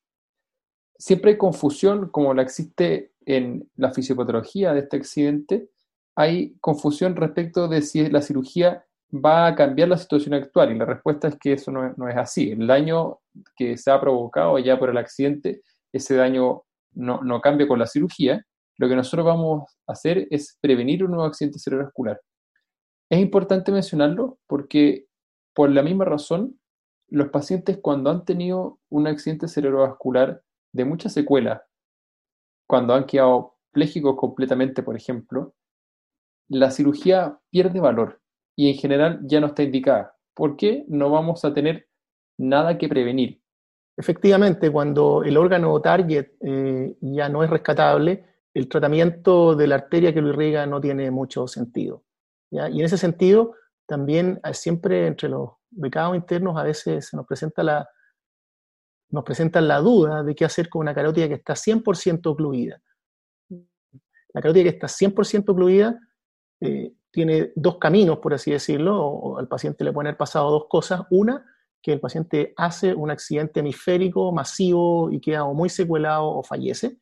Siempre 0.97 1.31
hay 1.31 1.37
confusión, 1.37 2.09
como 2.09 2.33
la 2.33 2.41
existe 2.41 3.08
en 3.29 3.69
la 3.75 3.93
fisiopatología 3.93 4.73
de 4.73 4.79
este 4.79 4.97
accidente, 4.97 5.69
hay 6.15 6.55
confusión 6.59 7.15
respecto 7.15 7.67
de 7.67 7.83
si 7.83 8.09
la 8.09 8.23
cirugía 8.23 8.83
va 9.13 9.45
a 9.45 9.55
cambiar 9.55 9.87
la 9.87 9.97
situación 9.97 10.33
actual 10.33 10.71
y 10.71 10.77
la 10.79 10.85
respuesta 10.85 11.27
es 11.27 11.37
que 11.39 11.53
eso 11.53 11.71
no, 11.71 12.09
es 12.09 12.17
así. 12.17 12.49
El 12.49 12.65
daño 12.65 13.19
que 13.55 13.77
se 13.77 13.91
ha 13.91 14.01
provocado 14.01 14.57
ya 14.57 14.79
por 14.79 14.89
el 14.89 14.97
accidente, 14.97 15.61
ese 15.93 16.15
daño 16.15 16.63
no, 16.93 17.21
no 17.21 17.39
cambia 17.39 17.67
con 17.67 17.77
la 17.77 17.85
cirugía. 17.85 18.43
Lo 18.77 18.89
que 18.89 18.95
nosotros 18.95 19.27
vamos 19.27 19.77
a 19.85 19.93
hacer 19.93 20.27
es 20.31 20.57
prevenir 20.59 21.03
un 21.03 21.11
nuevo 21.11 21.25
accidente 21.25 21.59
cerebrovascular. 21.59 22.19
Es 23.11 23.19
importante 23.19 23.71
mencionarlo 23.71 24.39
porque 24.47 25.05
por 25.53 25.69
la 25.69 25.83
misma 25.83 26.05
razón, 26.05 26.59
los 27.09 27.29
pacientes 27.29 27.77
cuando 27.79 28.09
han 28.09 28.25
tenido 28.25 28.79
un 28.89 29.05
accidente 29.05 29.47
cerebrovascular 29.47 30.41
de 30.73 30.85
mucha 30.85 31.09
secuela, 31.09 31.63
cuando 32.69 32.93
han 32.93 33.05
quedado 33.05 33.55
plégicos 33.71 34.15
completamente, 34.15 34.83
por 34.83 34.95
ejemplo, 34.95 35.55
la 36.49 36.69
cirugía 36.69 37.39
pierde 37.49 37.79
valor 37.79 38.21
y 38.55 38.69
en 38.69 38.75
general 38.75 39.19
ya 39.23 39.39
no 39.39 39.47
está 39.47 39.63
indicada. 39.63 40.15
¿Por 40.35 40.55
qué 40.55 40.85
no 40.87 41.09
vamos 41.09 41.43
a 41.43 41.53
tener 41.53 41.87
nada 42.37 42.77
que 42.77 42.87
prevenir? 42.87 43.41
Efectivamente, 43.97 44.71
cuando 44.71 45.23
el 45.23 45.35
órgano 45.37 45.81
target 45.81 46.27
eh, 46.41 46.95
ya 47.01 47.27
no 47.27 47.43
es 47.43 47.49
rescatable, 47.49 48.25
el 48.53 48.69
tratamiento 48.69 49.55
de 49.55 49.65
la 49.65 49.75
arteria 49.75 50.13
que 50.13 50.21
lo 50.21 50.29
irriga 50.29 50.67
no 50.67 50.79
tiene 50.79 51.09
mucho 51.09 51.47
sentido. 51.47 52.03
Y 52.51 52.59
en 52.59 52.85
ese 52.85 52.99
sentido, 52.99 53.55
también 53.87 54.39
eh, 54.43 54.53
siempre 54.53 55.07
entre 55.07 55.29
los 55.29 55.53
becados 55.71 56.15
internos 56.15 56.55
a 56.55 56.63
veces 56.63 57.07
se 57.07 57.17
nos 57.17 57.25
presenta 57.25 57.63
la, 57.63 57.89
nos 59.11 59.23
presentan 59.23 59.67
la 59.67 59.79
duda 59.79 60.23
de 60.23 60.35
qué 60.35 60.45
hacer 60.45 60.69
con 60.69 60.81
una 60.81 60.93
carótida 60.93 61.27
que 61.27 61.35
está 61.35 61.53
100% 61.53 62.25
ocluida. 62.27 62.81
La 64.33 64.41
carótida 64.41 64.63
que 64.63 64.69
está 64.69 64.87
100% 64.87 65.49
ocluida 65.49 65.99
eh, 66.61 66.93
tiene 67.11 67.51
dos 67.55 67.77
caminos, 67.77 68.19
por 68.19 68.33
así 68.33 68.51
decirlo, 68.51 69.01
o, 69.01 69.39
al 69.39 69.47
paciente 69.47 69.83
le 69.83 69.91
pueden 69.91 70.07
haber 70.07 70.17
pasado 70.17 70.51
dos 70.51 70.65
cosas. 70.69 71.01
Una, 71.09 71.43
que 71.81 71.93
el 71.93 71.99
paciente 71.99 72.53
hace 72.57 72.93
un 72.93 73.09
accidente 73.09 73.61
hemisférico 73.61 74.31
masivo 74.31 75.11
y 75.11 75.19
queda 75.19 75.45
muy 75.45 75.69
secuelado 75.69 76.27
o 76.27 76.43
fallece. 76.43 76.97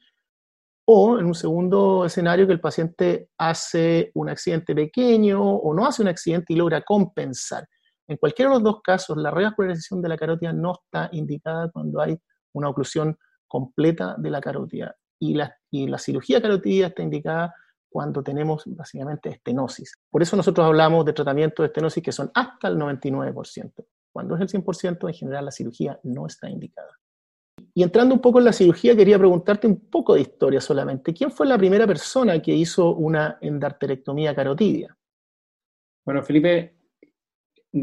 O 0.86 1.20
en 1.20 1.26
un 1.26 1.36
segundo 1.36 2.06
escenario, 2.06 2.48
que 2.48 2.54
el 2.54 2.62
paciente 2.62 3.30
hace 3.38 4.12
un 4.13 4.30
accidente 4.30 4.74
pequeño 4.74 5.43
o 5.43 5.74
no 5.74 5.86
hace 5.86 6.02
un 6.02 6.08
accidente 6.08 6.54
y 6.54 6.56
logra 6.56 6.82
compensar. 6.82 7.67
En 8.08 8.17
cualquiera 8.17 8.50
de 8.50 8.56
los 8.56 8.63
dos 8.63 8.82
casos, 8.82 9.17
la 9.17 9.32
revascularización 9.32 10.02
de 10.02 10.10
la 10.10 10.17
carótida 10.17 10.54
no 10.54 10.74
está 10.74 11.10
indicada 11.12 11.70
cuando 11.72 12.02
hay 12.02 12.17
una 12.54 12.70
oclusión 12.70 13.17
completa 13.48 14.15
de 14.17 14.30
la 14.30 14.41
carótida. 14.41 14.96
Y 15.20 15.34
la, 15.34 15.56
y 15.72 15.88
la 15.88 15.98
cirugía 15.98 16.41
carotidia 16.41 16.88
está 16.88 17.04
indicada 17.04 17.54
cuando 17.89 18.24
tenemos 18.24 18.63
básicamente 18.67 19.30
estenosis. 19.30 19.98
Por 20.10 20.22
eso 20.22 20.36
nosotros 20.38 20.65
hablamos 20.65 21.06
de 21.06 21.13
tratamientos 21.13 21.63
de 21.63 21.67
estenosis 21.67 22.04
que 22.04 22.12
son 22.12 22.32
hasta 22.34 22.67
el 22.67 22.78
99%. 22.78 23.74
Cuando 24.12 24.36
es 24.36 24.41
el 24.41 24.63
100%, 24.63 25.08
en 25.08 25.13
general 25.13 25.46
la 25.46 25.52
cirugía 25.52 26.00
no 26.04 26.28
está 26.28 26.50
indicada. 26.50 26.98
Y 27.74 27.84
entrando 27.84 28.15
un 28.15 28.22
poco 28.22 28.39
en 28.39 28.46
la 28.46 28.54
cirugía, 28.54 28.96
quería 28.96 29.17
preguntarte 29.17 29.67
un 29.67 29.89
poco 29.89 30.15
de 30.15 30.22
historia 30.22 30.62
solamente. 30.62 31.13
¿Quién 31.13 31.32
fue 31.32 31.46
la 31.46 31.58
primera 31.58 31.86
persona 31.86 32.41
que 32.41 32.52
hizo 32.52 32.96
una 32.96 33.38
endarterectomía 33.41 34.34
carotidia? 34.34 34.98
Bueno, 36.06 36.24
Felipe, 36.24 36.77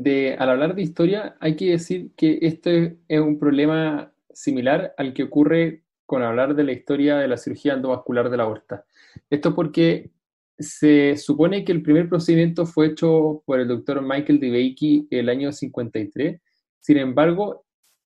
de, 0.02 0.34
al 0.38 0.50
hablar 0.50 0.74
de 0.74 0.82
historia, 0.82 1.36
hay 1.40 1.56
que 1.56 1.70
decir 1.70 2.10
que 2.16 2.38
este 2.42 2.98
es 3.08 3.20
un 3.20 3.38
problema 3.38 4.12
similar 4.32 4.94
al 4.96 5.14
que 5.14 5.24
ocurre 5.24 5.84
con 6.06 6.22
hablar 6.22 6.54
de 6.54 6.64
la 6.64 6.72
historia 6.72 7.16
de 7.16 7.28
la 7.28 7.36
cirugía 7.36 7.74
endovascular 7.74 8.30
de 8.30 8.36
la 8.36 8.44
aorta. 8.44 8.84
Esto 9.30 9.54
porque 9.54 10.10
se 10.58 11.16
supone 11.16 11.64
que 11.64 11.72
el 11.72 11.82
primer 11.82 12.08
procedimiento 12.08 12.66
fue 12.66 12.88
hecho 12.88 13.42
por 13.46 13.60
el 13.60 13.68
doctor 13.68 14.02
Michael 14.02 14.40
DeBakey 14.40 15.08
el 15.10 15.28
año 15.28 15.52
53. 15.52 16.40
Sin 16.80 16.98
embargo, 16.98 17.64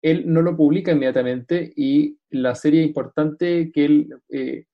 él 0.01 0.23
no 0.25 0.41
lo 0.41 0.55
publica 0.55 0.91
inmediatamente 0.91 1.71
y 1.75 2.17
la 2.29 2.55
serie 2.55 2.83
importante 2.83 3.71
que 3.71 3.85
él 3.85 4.09
eh, 4.29 4.65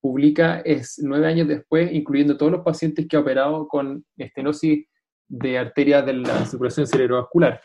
publica 0.00 0.60
es 0.60 0.98
nueve 1.02 1.26
años 1.26 1.48
después, 1.48 1.92
incluyendo 1.92 2.36
todos 2.36 2.52
los 2.52 2.62
pacientes 2.62 3.06
que 3.06 3.16
ha 3.16 3.20
operado 3.20 3.68
con 3.68 4.04
estenosis 4.16 4.86
de 5.38 5.58
arteria 5.58 6.02
de 6.02 6.14
la 6.14 6.44
circulación 6.46 6.86
cerebrovascular. 6.86 7.60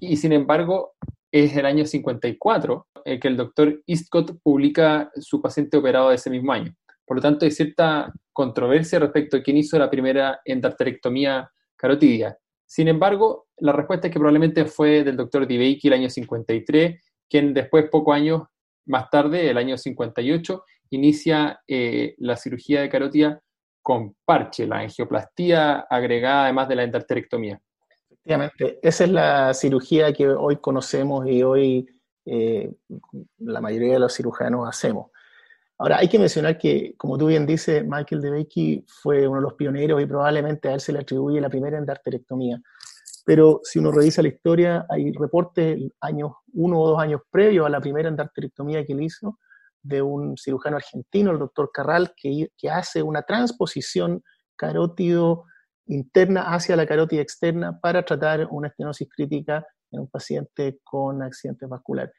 Y 0.00 0.16
sin 0.16 0.32
embargo, 0.32 0.94
es 1.32 1.56
el 1.56 1.66
año 1.66 1.84
54 1.84 2.86
el 3.04 3.20
que 3.20 3.28
el 3.28 3.36
doctor 3.36 3.82
Eastcott 3.86 4.38
publica 4.42 5.10
su 5.16 5.40
paciente 5.40 5.76
operado 5.76 6.10
ese 6.10 6.30
mismo 6.30 6.52
año. 6.52 6.74
Por 7.06 7.18
lo 7.18 7.22
tanto, 7.22 7.44
hay 7.44 7.50
cierta 7.50 8.12
controversia 8.32 8.98
respecto 8.98 9.36
a 9.36 9.42
quién 9.42 9.58
hizo 9.58 9.78
la 9.78 9.90
primera 9.90 10.40
endarterectomía 10.44 11.50
carotidia. 11.76 12.38
Sin 12.66 12.88
embargo, 12.88 13.46
la 13.58 13.72
respuesta 13.72 14.06
es 14.06 14.12
que 14.12 14.18
probablemente 14.18 14.64
fue 14.64 15.04
del 15.04 15.16
doctor 15.16 15.46
DeBakey 15.46 15.80
el 15.84 15.92
año 15.92 16.10
53, 16.10 17.00
quien 17.28 17.52
después, 17.52 17.88
pocos 17.90 18.14
años 18.14 18.42
más 18.86 19.10
tarde, 19.10 19.50
el 19.50 19.58
año 19.58 19.76
58, 19.76 20.64
inicia 20.90 21.60
eh, 21.68 22.14
la 22.18 22.36
cirugía 22.36 22.80
de 22.80 22.88
carótida 22.88 23.42
con 23.84 24.16
parche, 24.24 24.66
la 24.66 24.78
angioplastía 24.78 25.80
agregada 25.90 26.44
además 26.44 26.68
de 26.68 26.74
la 26.74 26.84
endarterectomía. 26.84 27.60
Efectivamente, 28.10 28.78
esa 28.82 29.04
es 29.04 29.10
la 29.10 29.52
cirugía 29.52 30.10
que 30.14 30.26
hoy 30.26 30.56
conocemos 30.56 31.26
y 31.26 31.42
hoy 31.42 31.86
eh, 32.24 32.72
la 33.40 33.60
mayoría 33.60 33.92
de 33.92 33.98
los 33.98 34.14
cirujanos 34.14 34.66
hacemos. 34.66 35.10
Ahora, 35.76 35.98
hay 35.98 36.08
que 36.08 36.18
mencionar 36.18 36.56
que, 36.56 36.94
como 36.96 37.18
tú 37.18 37.26
bien 37.26 37.44
dices, 37.44 37.84
Michael 37.86 38.22
DeBakey 38.22 38.86
fue 38.88 39.28
uno 39.28 39.36
de 39.36 39.42
los 39.42 39.52
pioneros 39.52 40.00
y 40.00 40.06
probablemente 40.06 40.68
a 40.68 40.74
él 40.74 40.80
se 40.80 40.94
le 40.94 41.00
atribuye 41.00 41.38
la 41.38 41.50
primera 41.50 41.76
endarterectomía. 41.76 42.62
Pero 43.26 43.60
si 43.64 43.80
uno 43.80 43.92
revisa 43.92 44.22
la 44.22 44.28
historia, 44.28 44.86
hay 44.88 45.12
reportes 45.12 45.78
años, 46.00 46.32
uno 46.54 46.80
o 46.80 46.88
dos 46.88 47.02
años 47.02 47.20
previos 47.30 47.66
a 47.66 47.68
la 47.68 47.82
primera 47.82 48.08
endarterectomía 48.08 48.86
que 48.86 48.94
él 48.94 49.02
hizo, 49.02 49.38
de 49.84 50.02
un 50.02 50.36
cirujano 50.36 50.76
argentino, 50.76 51.30
el 51.30 51.38
doctor 51.38 51.70
Carral, 51.72 52.12
que, 52.16 52.48
que 52.56 52.70
hace 52.70 53.02
una 53.02 53.22
transposición 53.22 54.22
carótido 54.56 55.44
interna 55.86 56.54
hacia 56.54 56.74
la 56.74 56.86
carótida 56.86 57.20
externa 57.20 57.78
para 57.80 58.04
tratar 58.04 58.48
una 58.50 58.68
estenosis 58.68 59.08
crítica 59.14 59.66
en 59.90 60.00
un 60.00 60.08
paciente 60.08 60.80
con 60.82 61.22
accidente 61.22 61.66
vascular. 61.66 62.12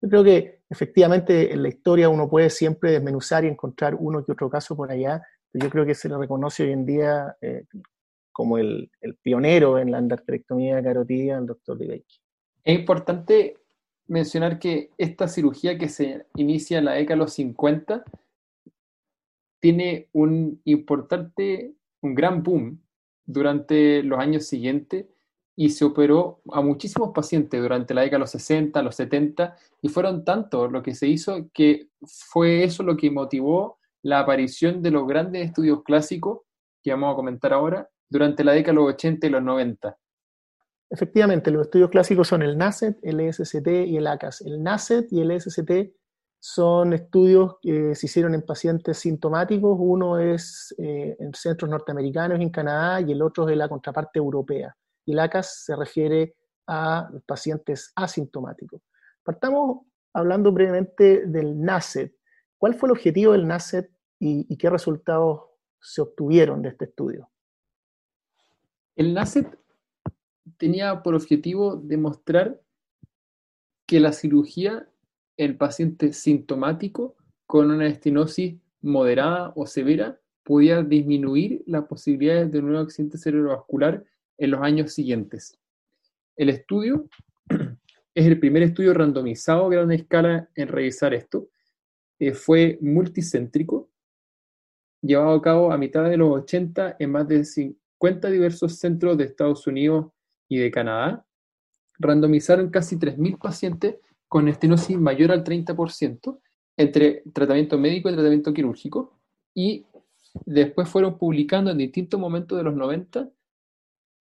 Yo 0.00 0.08
creo 0.08 0.24
que 0.24 0.62
efectivamente 0.70 1.52
en 1.52 1.62
la 1.62 1.68
historia 1.68 2.08
uno 2.08 2.28
puede 2.28 2.48
siempre 2.48 2.92
desmenuzar 2.92 3.44
y 3.44 3.48
encontrar 3.48 3.94
uno 3.96 4.24
que 4.24 4.32
otro 4.32 4.48
caso 4.48 4.76
por 4.76 4.90
allá, 4.90 5.20
pero 5.50 5.66
yo 5.66 5.70
creo 5.70 5.84
que 5.84 5.94
se 5.94 6.08
le 6.08 6.16
reconoce 6.16 6.62
hoy 6.62 6.72
en 6.72 6.86
día 6.86 7.36
eh, 7.42 7.64
como 8.32 8.56
el, 8.56 8.90
el, 9.00 9.16
pionero 9.16 9.78
en 9.78 9.90
la 9.90 9.98
endarterectomía 9.98 10.82
carotidia, 10.82 11.36
el 11.36 11.46
doctor 11.46 11.76
DeBakey. 11.76 12.20
Es 12.64 12.78
importante 12.78 13.56
mencionar 14.10 14.58
que 14.58 14.90
esta 14.98 15.28
cirugía 15.28 15.78
que 15.78 15.88
se 15.88 16.26
inicia 16.34 16.78
en 16.78 16.86
la 16.86 16.92
década 16.92 17.14
de 17.14 17.24
los 17.24 17.32
50 17.34 18.04
tiene 19.60 20.08
un 20.12 20.60
importante, 20.64 21.74
un 22.00 22.14
gran 22.16 22.42
boom 22.42 22.82
durante 23.24 24.02
los 24.02 24.18
años 24.18 24.46
siguientes 24.46 25.06
y 25.54 25.70
se 25.70 25.84
operó 25.84 26.40
a 26.50 26.60
muchísimos 26.60 27.10
pacientes 27.14 27.62
durante 27.62 27.94
la 27.94 28.00
década 28.00 28.18
de 28.18 28.20
los 28.20 28.30
60, 28.30 28.82
los 28.82 28.96
70 28.96 29.56
y 29.80 29.88
fueron 29.88 30.24
tantos 30.24 30.72
lo 30.72 30.82
que 30.82 30.94
se 30.94 31.06
hizo 31.06 31.48
que 31.52 31.88
fue 32.02 32.64
eso 32.64 32.82
lo 32.82 32.96
que 32.96 33.12
motivó 33.12 33.78
la 34.02 34.20
aparición 34.20 34.82
de 34.82 34.90
los 34.90 35.06
grandes 35.06 35.46
estudios 35.46 35.84
clásicos 35.84 36.40
que 36.82 36.90
vamos 36.90 37.12
a 37.12 37.16
comentar 37.16 37.52
ahora 37.52 37.88
durante 38.08 38.42
la 38.42 38.52
década 38.52 38.72
de 38.72 38.84
los 38.84 38.94
80 38.94 39.26
y 39.26 39.30
los 39.30 39.42
90. 39.42 39.96
Efectivamente, 40.90 41.52
los 41.52 41.62
estudios 41.62 41.88
clásicos 41.88 42.26
son 42.26 42.42
el 42.42 42.58
NACET, 42.58 42.98
el 43.02 43.20
ESCT 43.20 43.68
y 43.86 43.96
el 43.96 44.08
ACAS. 44.08 44.40
El 44.40 44.60
NACET 44.60 45.12
y 45.12 45.20
el 45.20 45.30
ESCT 45.30 45.94
son 46.40 46.92
estudios 46.94 47.56
que 47.62 47.94
se 47.94 48.06
hicieron 48.06 48.34
en 48.34 48.42
pacientes 48.42 48.98
sintomáticos. 48.98 49.76
Uno 49.78 50.18
es 50.18 50.74
eh, 50.78 51.16
en 51.20 51.32
centros 51.32 51.70
norteamericanos 51.70 52.40
en 52.40 52.50
Canadá 52.50 53.00
y 53.00 53.12
el 53.12 53.22
otro 53.22 53.46
es 53.46 53.52
en 53.52 53.58
la 53.58 53.68
contraparte 53.68 54.18
europea. 54.18 54.74
Y 55.04 55.12
el 55.12 55.20
ACAS 55.20 55.64
se 55.64 55.76
refiere 55.76 56.34
a 56.66 57.08
pacientes 57.24 57.92
asintomáticos. 57.94 58.82
Partamos 59.22 59.86
hablando 60.12 60.50
brevemente 60.50 61.26
del 61.26 61.60
NACET. 61.60 62.12
¿Cuál 62.58 62.74
fue 62.74 62.88
el 62.88 62.92
objetivo 62.92 63.32
del 63.32 63.46
NACET 63.46 63.90
y, 64.18 64.56
qué 64.56 64.68
resultados 64.68 65.42
se 65.80 66.00
obtuvieron 66.02 66.62
de 66.62 66.70
este 66.70 66.86
estudio? 66.86 67.30
El 68.96 69.14
NACET 69.14 69.58
tenía 70.56 71.02
por 71.02 71.14
objetivo 71.14 71.76
demostrar 71.76 72.60
que 73.86 74.00
la 74.00 74.12
cirugía 74.12 74.88
en 75.36 75.58
paciente 75.58 76.12
sintomático 76.12 77.16
con 77.46 77.70
una 77.70 77.86
estenosis 77.86 78.56
moderada 78.82 79.52
o 79.56 79.66
severa 79.66 80.20
podía 80.44 80.82
disminuir 80.82 81.62
las 81.66 81.84
posibilidades 81.84 82.50
de 82.50 82.58
un 82.58 82.66
nuevo 82.66 82.82
accidente 82.82 83.18
cerebrovascular 83.18 84.04
en 84.38 84.50
los 84.50 84.62
años 84.62 84.92
siguientes. 84.92 85.58
El 86.36 86.48
estudio 86.50 87.08
es 88.14 88.26
el 88.26 88.38
primer 88.38 88.62
estudio 88.62 88.94
randomizado 88.94 89.66
a 89.66 89.70
gran 89.70 89.92
escala 89.92 90.48
en 90.54 90.68
revisar 90.68 91.14
esto. 91.14 91.48
Eh, 92.18 92.32
fue 92.32 92.78
multicéntrico, 92.80 93.90
llevado 95.02 95.34
a 95.34 95.42
cabo 95.42 95.72
a 95.72 95.78
mitad 95.78 96.08
de 96.08 96.16
los 96.16 96.30
80 96.42 96.96
en 96.98 97.10
más 97.10 97.26
de 97.26 97.44
50 97.44 98.30
diversos 98.30 98.76
centros 98.76 99.16
de 99.16 99.24
Estados 99.24 99.66
Unidos 99.66 100.12
y 100.50 100.58
de 100.58 100.70
Canadá. 100.70 101.24
Randomizaron 101.98 102.68
casi 102.68 102.96
3.000 102.96 103.38
pacientes 103.38 103.96
con 104.28 104.48
estenosis 104.48 104.98
mayor 104.98 105.32
al 105.32 105.44
30% 105.44 106.38
entre 106.76 107.22
tratamiento 107.32 107.78
médico 107.78 108.10
y 108.10 108.12
tratamiento 108.12 108.52
quirúrgico 108.52 109.18
y 109.54 109.86
después 110.44 110.88
fueron 110.88 111.16
publicando 111.16 111.70
en 111.70 111.78
distintos 111.78 112.20
momentos 112.20 112.58
de 112.58 112.64
los 112.64 112.74
90 112.74 113.30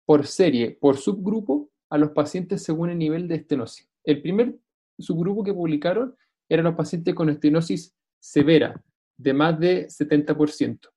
por 0.06 0.26
serie, 0.26 0.78
por 0.80 0.98
subgrupo, 0.98 1.70
a 1.90 1.98
los 1.98 2.12
pacientes 2.12 2.64
según 2.64 2.92
el 2.92 2.98
nivel 2.98 3.28
de 3.28 3.36
estenosis. 3.36 3.90
El 4.04 4.22
primer 4.22 4.56
subgrupo 4.98 5.44
que 5.44 5.54
publicaron 5.54 6.16
eran 6.48 6.66
los 6.66 6.76
pacientes 6.76 7.16
con 7.16 7.30
estenosis 7.30 7.96
severa, 8.20 8.84
de 9.18 9.34
más 9.34 9.60
de 9.60 9.88
70%. 9.88 10.90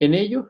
En 0.00 0.14
ellos, 0.14 0.46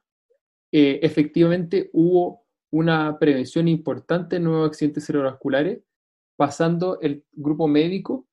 eh, 0.73 0.99
efectivamente, 1.03 1.90
hubo 1.92 2.44
una 2.75 3.21
prevención 3.21 3.69
importante 3.69 4.35
en 4.35 4.45
nuevos 4.45 4.67
accidentes 4.67 5.05
cerebrovasculares, 5.05 5.79
pasando 6.37 6.99
el 7.01 7.25
grupo 7.31 7.69
médico 7.69 8.27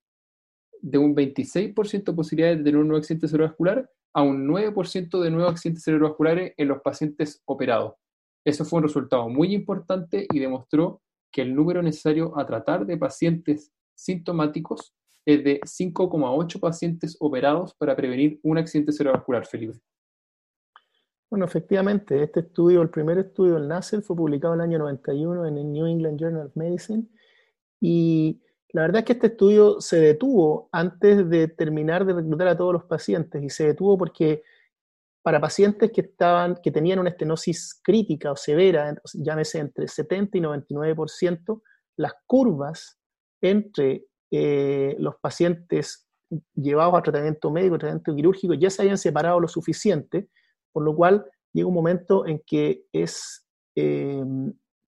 de 0.82 0.98
un 0.98 1.16
26% 1.16 2.06
de 2.06 2.14
posibilidades 2.14 2.58
de 2.58 2.64
tener 2.64 2.80
un 2.80 2.88
nuevo 2.88 2.98
accidente 2.98 3.28
cerebrovascular 3.28 3.88
a 4.14 4.24
un 4.24 4.48
9% 4.48 5.22
de 5.22 5.30
nuevos 5.30 5.52
accidentes 5.52 5.84
cerebrovasculares 5.84 6.54
en 6.58 6.70
los 6.70 6.82
pacientes 6.82 7.44
operados. 7.46 7.94
Eso 8.44 8.66
fue 8.66 8.78
un 8.78 8.86
resultado 8.86 9.30
muy 9.30 9.54
importante 9.54 10.26
y 10.34 10.40
demostró 10.40 11.04
que 11.32 11.44
el 11.44 11.54
número 11.54 11.84
necesario 11.84 12.36
a 12.36 12.44
tratar 12.44 12.88
de 12.88 12.98
pacientes 12.98 13.72
sintomáticos 13.94 14.96
es 15.24 15.44
de 15.44 15.60
5,8 15.62 16.60
pacientes 16.60 17.16
operados 17.20 17.76
para 17.76 17.96
prevenir 17.96 18.40
un 18.42 18.58
accidente 18.58 18.92
cerebrovascular, 18.92 19.46
Felipe. 19.46 19.80
Bueno, 21.32 21.46
efectivamente, 21.46 22.22
este 22.22 22.42
estudio, 22.42 22.82
el 22.82 22.90
primer 22.90 23.18
estudio 23.18 23.54
del 23.54 23.70
NACEL, 23.70 24.04
fue 24.04 24.18
publicado 24.18 24.54
en 24.54 24.60
el 24.60 24.66
año 24.66 24.80
91 24.80 25.46
en 25.46 25.58
el 25.58 25.72
New 25.72 25.88
England 25.88 26.20
Journal 26.20 26.48
of 26.48 26.58
Medicine. 26.58 27.06
Y 27.80 28.42
la 28.74 28.82
verdad 28.82 29.00
es 29.00 29.06
que 29.06 29.14
este 29.14 29.28
estudio 29.28 29.80
se 29.80 30.02
detuvo 30.02 30.68
antes 30.74 31.30
de 31.30 31.48
terminar 31.48 32.06
de 32.06 32.16
reclutar 32.16 32.50
a 32.50 32.58
todos 32.58 32.74
los 32.74 32.84
pacientes. 32.84 33.42
Y 33.42 33.50
se 33.50 33.68
detuvo 33.68 33.98
porque 33.98 34.44
para 35.24 35.40
pacientes 35.40 35.94
que, 35.94 36.02
estaban, 36.02 36.58
que 36.62 36.70
tenían 36.70 37.00
una 37.00 37.12
estenosis 37.12 37.80
crítica 37.82 38.34
o 38.34 38.36
severa, 38.36 38.94
llámese 39.14 39.60
entre 39.60 39.88
70 39.88 40.38
y 40.38 40.42
99%, 40.42 41.62
las 41.96 42.12
curvas 42.28 43.00
entre 43.40 44.06
eh, 44.32 44.98
los 45.00 45.16
pacientes 45.22 46.10
llevados 46.56 46.96
a 46.96 47.02
tratamiento 47.02 47.50
médico, 47.52 47.78
tratamiento 47.78 48.14
quirúrgico, 48.14 48.54
ya 48.54 48.70
se 48.70 48.82
habían 48.82 48.98
separado 48.98 49.40
lo 49.40 49.48
suficiente, 49.48 50.28
por 50.72 50.84
lo 50.84 50.96
cual 50.96 51.26
llega 51.54 51.68
un 51.68 51.74
momento 51.74 52.26
en 52.26 52.42
que 52.46 52.86
es 52.92 53.46
eh, 53.76 54.24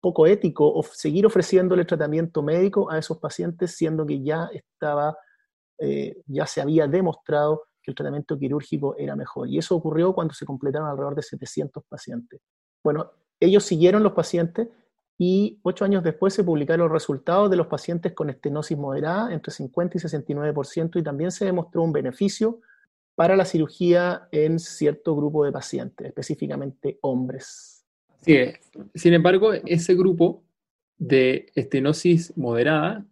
poco 0.00 0.26
ético 0.26 0.82
seguir 0.92 1.26
ofreciéndole 1.26 1.84
tratamiento 1.84 2.42
médico 2.42 2.90
a 2.90 2.98
esos 2.98 3.18
pacientes, 3.18 3.76
siendo 3.76 4.06
que 4.06 4.22
ya 4.22 4.50
estaba, 4.52 5.16
eh, 5.78 6.16
ya 6.26 6.46
se 6.46 6.60
había 6.60 6.86
demostrado 6.86 7.64
que 7.82 7.90
el 7.90 7.94
tratamiento 7.94 8.38
quirúrgico 8.38 8.96
era 8.98 9.16
mejor. 9.16 9.48
Y 9.48 9.58
eso 9.58 9.76
ocurrió 9.76 10.14
cuando 10.14 10.34
se 10.34 10.46
completaron 10.46 10.88
alrededor 10.88 11.14
de 11.14 11.22
700 11.22 11.84
pacientes. 11.88 12.40
Bueno, 12.82 13.12
ellos 13.38 13.64
siguieron 13.64 14.02
los 14.02 14.12
pacientes 14.12 14.68
y 15.18 15.60
ocho 15.62 15.84
años 15.84 16.02
después 16.02 16.32
se 16.32 16.44
publicaron 16.44 16.84
los 16.84 16.92
resultados 16.92 17.50
de 17.50 17.56
los 17.56 17.66
pacientes 17.66 18.14
con 18.14 18.30
estenosis 18.30 18.76
moderada 18.76 19.32
entre 19.32 19.52
50 19.52 19.98
y 19.98 20.00
69% 20.00 20.98
y 20.98 21.02
también 21.02 21.30
se 21.30 21.44
demostró 21.44 21.82
un 21.82 21.92
beneficio 21.92 22.60
para 23.20 23.36
la 23.36 23.44
cirugía 23.44 24.28
en 24.32 24.58
cierto 24.58 25.14
grupo 25.14 25.44
de 25.44 25.52
pacientes, 25.52 26.06
específicamente 26.06 26.98
hombres. 27.02 27.84
Sí, 28.22 28.34
sin 28.94 29.12
embargo, 29.12 29.52
ese 29.52 29.94
grupo 29.94 30.42
de 30.96 31.52
estenosis 31.54 32.34
moderada 32.34 33.06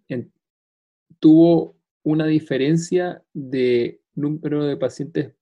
tuvo 1.18 1.77
una 2.03 2.25
diferencia 2.25 3.23
de 3.35 4.01
número 4.14 4.64
de 4.64 4.79
pacientes 4.79 5.35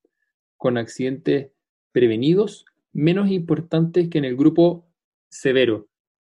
con 0.57 0.79
accidentes 0.79 1.53
prevenidos 1.93 2.65
menos 2.93 3.31
importantes 3.31 4.09
que 4.09 4.19
en 4.19 4.25
el 4.25 4.37
grupo 4.37 4.85
severo. 5.29 5.87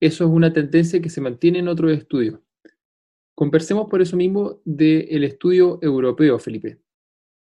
Eso 0.00 0.24
es 0.24 0.30
una 0.30 0.52
tendencia 0.52 1.00
que 1.00 1.08
se 1.08 1.22
mantiene 1.22 1.60
en 1.60 1.68
otros 1.68 1.92
estudios. 1.92 2.40
Conversemos 3.34 3.88
por 3.88 4.02
eso 4.02 4.18
mismo 4.18 4.60
del 4.66 5.24
estudio 5.24 5.78
europeo, 5.80 6.38
Felipe. 6.38 6.78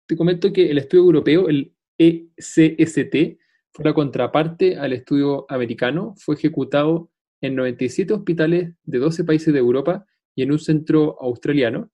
Te 0.06 0.16
comento 0.16 0.52
que 0.52 0.70
el 0.70 0.78
estudio 0.78 1.04
europeo, 1.04 1.48
el 1.48 1.74
ECST, 1.98 3.38
fue 3.72 3.84
la 3.84 3.94
contraparte 3.94 4.76
al 4.76 4.92
estudio 4.92 5.46
americano, 5.48 6.14
fue 6.16 6.36
ejecutado 6.36 7.10
en 7.40 7.54
97 7.54 8.14
hospitales 8.14 8.72
de 8.84 8.98
12 8.98 9.24
países 9.24 9.52
de 9.52 9.58
Europa 9.60 10.06
y 10.34 10.42
en 10.42 10.52
un 10.52 10.58
centro 10.58 11.20
australiano, 11.20 11.90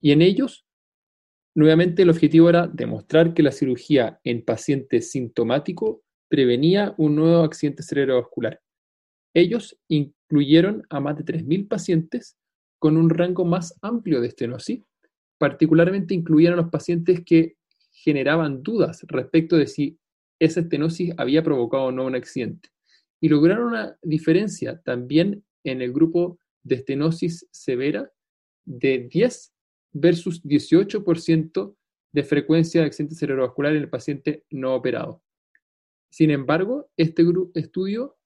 y 0.00 0.12
en 0.12 0.22
ellos 0.22 0.66
Nuevamente 1.54 2.02
el 2.02 2.10
objetivo 2.10 2.48
era 2.48 2.66
demostrar 2.66 3.34
que 3.34 3.42
la 3.42 3.52
cirugía 3.52 4.18
en 4.24 4.42
pacientes 4.42 5.10
sintomáticos 5.10 5.98
prevenía 6.28 6.94
un 6.96 7.14
nuevo 7.14 7.42
accidente 7.42 7.82
cerebrovascular. 7.82 8.60
Ellos 9.34 9.78
incluyeron 9.88 10.82
a 10.88 11.00
más 11.00 11.16
de 11.18 11.24
3.000 11.24 11.68
pacientes 11.68 12.38
con 12.78 12.96
un 12.96 13.10
rango 13.10 13.44
más 13.44 13.78
amplio 13.82 14.22
de 14.22 14.28
estenosis, 14.28 14.82
particularmente 15.42 16.14
incluyeron 16.14 16.56
a 16.56 16.62
los 16.62 16.70
pacientes 16.70 17.24
que 17.24 17.56
generaban 17.90 18.62
dudas 18.62 19.04
respecto 19.08 19.56
de 19.56 19.66
si 19.66 19.98
esa 20.38 20.60
estenosis 20.60 21.12
había 21.16 21.42
provocado 21.42 21.86
o 21.86 21.90
no 21.90 22.06
un 22.06 22.14
accidente. 22.14 22.68
Y 23.20 23.28
lograron 23.28 23.66
una 23.66 23.98
diferencia 24.02 24.80
también 24.84 25.44
en 25.64 25.82
el 25.82 25.92
grupo 25.92 26.38
de 26.62 26.76
estenosis 26.76 27.48
severa 27.50 28.08
de 28.64 29.08
10 29.10 29.52
versus 29.94 30.44
18% 30.44 31.74
de 32.12 32.22
frecuencia 32.22 32.80
de 32.80 32.86
accidente 32.86 33.16
cerebrovascular 33.16 33.74
en 33.74 33.82
el 33.82 33.90
paciente 33.90 34.44
no 34.48 34.76
operado. 34.76 35.24
Sin 36.08 36.30
embargo, 36.30 36.88
este 36.96 37.24
estudio 37.54 38.16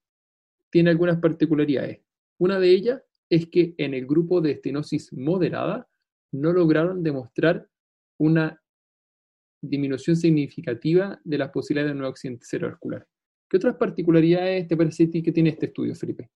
tiene 0.69 0.91
algunas 0.91 1.19
particularidades. 1.19 1.99
Una 2.37 2.61
de 2.61 2.69
ellas 2.73 3.03
es 3.31 3.47
que 3.47 3.75
en 3.79 3.95
el 3.95 4.07
grupo 4.07 4.43
de 4.43 4.51
estenosis 4.51 5.15
moderada 5.15 5.89
no 6.41 6.53
lograron 6.53 7.03
demostrar 7.03 7.69
una 8.19 8.61
disminución 9.61 10.17
significativa 10.17 11.21
de 11.25 11.39
las 11.39 11.51
posibilidades 11.51 11.89
de 11.89 11.93
un 11.93 11.99
nuevo 11.99 12.13
accidente 12.13 12.47
cerebrovascular. 12.47 13.07
¿Qué 13.49 13.57
otras 13.57 13.77
particularidades 13.77 14.67
te 14.69 14.77
parece 14.77 15.11
que 15.11 15.33
tiene 15.33 15.51
este 15.51 15.67
estudio, 15.67 15.95
Felipe? 15.95 16.31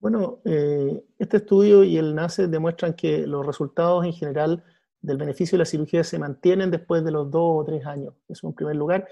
Bueno, 0.00 0.40
eh, 0.44 1.04
este 1.18 1.38
estudio 1.38 1.84
y 1.84 1.96
el 1.96 2.14
NACE 2.14 2.48
demuestran 2.48 2.94
que 2.94 3.26
los 3.26 3.46
resultados 3.46 4.04
en 4.04 4.12
general 4.12 4.64
del 5.00 5.16
beneficio 5.16 5.56
de 5.56 5.60
la 5.60 5.64
cirugía 5.64 6.04
se 6.04 6.18
mantienen 6.18 6.70
después 6.70 7.04
de 7.04 7.12
los 7.12 7.30
dos 7.30 7.60
o 7.60 7.64
tres 7.64 7.86
años. 7.86 8.14
Eso 8.28 8.48
en 8.48 8.54
primer 8.54 8.76
lugar. 8.76 9.08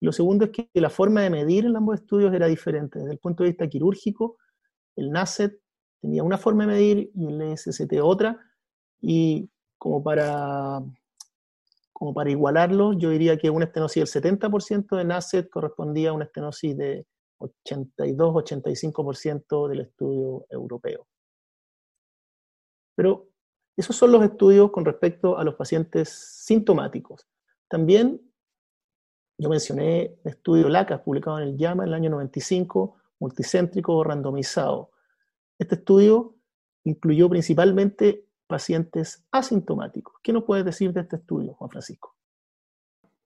Lo 0.00 0.12
segundo 0.12 0.46
es 0.46 0.50
que 0.50 0.68
la 0.74 0.90
forma 0.90 1.22
de 1.22 1.30
medir 1.30 1.64
en 1.64 1.76
ambos 1.76 2.00
estudios 2.00 2.34
era 2.34 2.48
diferente. 2.48 2.98
Desde 2.98 3.12
el 3.12 3.18
punto 3.18 3.44
de 3.44 3.50
vista 3.50 3.68
quirúrgico, 3.68 4.36
el 4.96 5.10
NACET 5.10 5.60
tenía 6.00 6.24
una 6.24 6.38
forma 6.38 6.66
de 6.66 6.72
medir 6.72 7.10
y 7.14 7.26
el 7.26 7.56
SST 7.56 7.92
otra. 8.02 8.40
Y 9.02 9.50
como 9.76 10.02
para, 10.02 10.80
como 11.92 12.14
para 12.14 12.30
igualarlo, 12.30 12.94
yo 12.94 13.10
diría 13.10 13.36
que 13.36 13.50
una 13.50 13.66
estenosis 13.66 14.10
del 14.12 14.38
70% 14.38 14.96
de 14.96 15.04
NASET 15.04 15.50
correspondía 15.50 16.08
a 16.10 16.14
una 16.14 16.24
estenosis 16.24 16.74
de 16.76 17.06
82-85% 17.38 19.68
del 19.68 19.80
estudio 19.80 20.46
europeo. 20.48 21.06
Pero 22.94 23.28
esos 23.76 23.96
son 23.96 24.12
los 24.12 24.22
estudios 24.22 24.70
con 24.70 24.84
respecto 24.84 25.36
a 25.36 25.42
los 25.44 25.56
pacientes 25.56 26.10
sintomáticos. 26.44 27.26
También 27.68 28.20
yo 29.38 29.48
mencioné 29.48 30.18
el 30.24 30.30
estudio 30.30 30.68
LACAS 30.68 31.00
publicado 31.00 31.40
en 31.40 31.48
el 31.48 31.58
JAMA 31.58 31.84
en 31.84 31.88
el 31.88 31.94
año 31.94 32.10
95, 32.10 32.96
multicéntrico 33.18 34.04
randomizado. 34.04 34.90
Este 35.58 35.76
estudio 35.76 36.36
incluyó 36.84 37.28
principalmente 37.28 38.26
pacientes 38.52 39.24
asintomáticos. 39.30 40.12
¿Qué 40.22 40.30
nos 40.30 40.44
puedes 40.44 40.62
decir 40.62 40.92
de 40.92 41.00
este 41.00 41.16
estudio, 41.16 41.54
Juan 41.54 41.70
Francisco? 41.70 42.14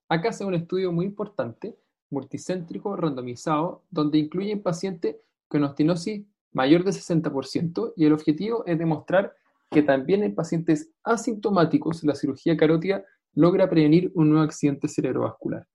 Acá 0.08 0.28
hace 0.28 0.44
un 0.44 0.54
estudio 0.54 0.92
muy 0.92 1.04
importante, 1.04 1.76
multicéntrico 2.10 2.94
randomizado, 2.94 3.82
donde 3.90 4.18
incluyen 4.18 4.62
pacientes 4.62 5.16
con 5.48 5.64
ostinosis 5.64 6.24
mayor 6.52 6.84
de 6.84 6.92
60% 6.92 7.94
y 7.96 8.04
el 8.04 8.12
objetivo 8.12 8.64
es 8.66 8.78
demostrar 8.78 9.34
que 9.68 9.82
también 9.82 10.22
en 10.22 10.32
pacientes 10.32 10.92
asintomáticos 11.02 12.04
la 12.04 12.14
cirugía 12.14 12.56
carótida 12.56 13.04
logra 13.34 13.68
prevenir 13.68 14.12
un 14.14 14.30
nuevo 14.30 14.44
accidente 14.44 14.86
cerebrovascular. 14.86 15.66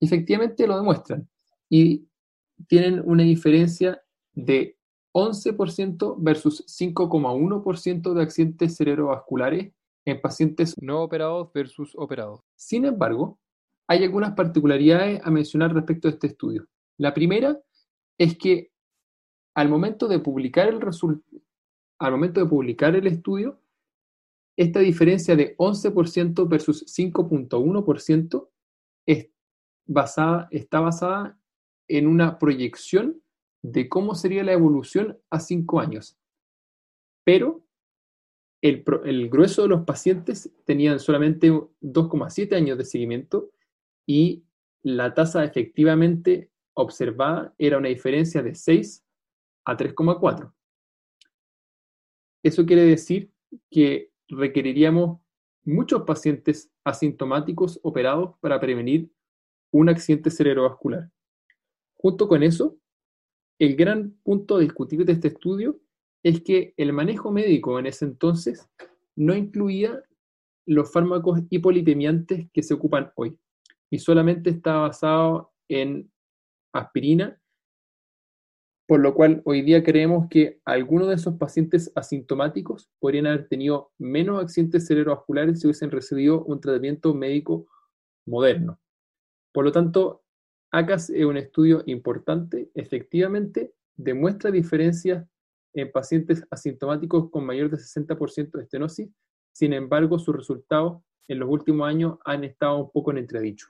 Efectivamente 0.00 0.66
lo 0.66 0.76
demuestran 0.76 1.28
y 1.70 2.08
tienen 2.66 3.00
una 3.04 3.22
diferencia 3.22 4.02
de 4.34 4.76
11% 5.16 6.16
versus 6.18 6.62
5,1% 6.66 8.12
de 8.12 8.22
accidentes 8.22 8.76
cerebrovasculares 8.76 9.72
en 10.04 10.20
pacientes 10.20 10.74
no 10.78 11.02
operados 11.02 11.50
versus 11.54 11.94
operados. 11.96 12.42
Sin 12.54 12.84
embargo, 12.84 13.38
hay 13.88 14.04
algunas 14.04 14.34
particularidades 14.34 15.22
a 15.24 15.30
mencionar 15.30 15.72
respecto 15.72 16.08
a 16.08 16.10
este 16.10 16.26
estudio. 16.26 16.68
La 16.98 17.14
primera 17.14 17.58
es 18.18 18.36
que 18.36 18.70
al 19.54 19.70
momento 19.70 20.06
de 20.06 20.18
publicar 20.18 20.68
el, 20.68 20.80
al 21.98 22.12
momento 22.12 22.40
de 22.40 22.46
publicar 22.46 22.94
el 22.94 23.06
estudio, 23.06 23.58
esta 24.54 24.80
diferencia 24.80 25.34
de 25.34 25.56
11% 25.56 26.46
versus 26.46 26.84
5.1% 26.94 28.50
está 30.50 30.80
basada 30.80 31.40
en 31.88 32.06
una 32.06 32.38
proyección 32.38 33.22
de 33.72 33.88
cómo 33.88 34.14
sería 34.14 34.44
la 34.44 34.52
evolución 34.52 35.18
a 35.30 35.40
5 35.40 35.80
años. 35.80 36.16
Pero 37.24 37.64
el, 38.62 38.84
el, 39.04 39.28
grueso 39.28 39.62
de 39.62 39.68
los 39.68 39.84
pacientes 39.84 40.52
tenían 40.64 41.00
solamente 41.00 41.50
2,7 41.50 42.54
años 42.54 42.78
de 42.78 42.84
seguimiento 42.84 43.50
y 44.06 44.44
la 44.82 45.14
tasa 45.14 45.44
efectivamente 45.44 46.50
observada 46.74 47.54
era 47.58 47.78
una 47.78 47.88
diferencia 47.88 48.42
de 48.42 48.54
6 48.54 49.04
a 49.64 49.76
3,4. 49.76 50.52
Eso 52.44 52.64
quiere 52.64 52.82
decir 52.82 53.32
que 53.68 54.12
requeriríamos 54.28 55.20
muchos 55.64 56.02
pacientes 56.02 56.70
asintomáticos 56.84 57.80
operados 57.82 58.36
para 58.40 58.60
prevenir 58.60 59.10
un 59.72 59.88
accidente 59.88 60.30
cerebrovascular. 60.30 61.10
Junto 61.96 62.28
con 62.28 62.44
eso, 62.44 62.78
el 63.58 63.76
gran 63.76 64.12
punto 64.22 64.56
a 64.56 64.60
discutir 64.60 65.04
de 65.04 65.12
este 65.12 65.28
estudio 65.28 65.80
es 66.22 66.42
que 66.42 66.74
el 66.76 66.92
manejo 66.92 67.30
médico 67.30 67.78
en 67.78 67.86
ese 67.86 68.04
entonces 68.04 68.68
no 69.14 69.34
incluía 69.34 70.02
los 70.66 70.92
fármacos 70.92 71.40
hipolipemiantes 71.48 72.48
que 72.52 72.62
se 72.62 72.74
ocupan 72.74 73.12
hoy 73.14 73.38
y 73.90 73.98
solamente 73.98 74.50
está 74.50 74.76
basado 74.76 75.52
en 75.68 76.10
aspirina 76.72 77.40
por 78.86 79.00
lo 79.00 79.14
cual 79.14 79.42
hoy 79.44 79.62
día 79.62 79.82
creemos 79.82 80.28
que 80.28 80.60
algunos 80.64 81.08
de 81.08 81.14
esos 81.14 81.34
pacientes 81.34 81.90
asintomáticos 81.96 82.88
podrían 83.00 83.26
haber 83.26 83.48
tenido 83.48 83.90
menos 83.98 84.40
accidentes 84.40 84.86
cerebrovasculares 84.86 85.60
si 85.60 85.66
hubiesen 85.66 85.90
recibido 85.90 86.44
un 86.44 86.60
tratamiento 86.60 87.12
médico 87.12 87.66
moderno. 88.26 88.78
Por 89.52 89.64
lo 89.64 89.72
tanto, 89.72 90.22
ACAS 90.70 91.10
es 91.10 91.24
un 91.24 91.36
estudio 91.36 91.82
importante, 91.86 92.70
efectivamente 92.74 93.72
demuestra 93.96 94.50
diferencias 94.50 95.26
en 95.72 95.92
pacientes 95.92 96.44
asintomáticos 96.50 97.30
con 97.30 97.44
mayor 97.44 97.70
de 97.70 97.76
60% 97.76 98.50
de 98.52 98.62
estenosis, 98.62 99.08
sin 99.52 99.72
embargo, 99.72 100.18
sus 100.18 100.36
resultados 100.36 101.02
en 101.28 101.38
los 101.38 101.48
últimos 101.48 101.88
años 101.88 102.18
han 102.24 102.44
estado 102.44 102.78
un 102.78 102.90
poco 102.90 103.10
en 103.10 103.18
entredicho. 103.18 103.68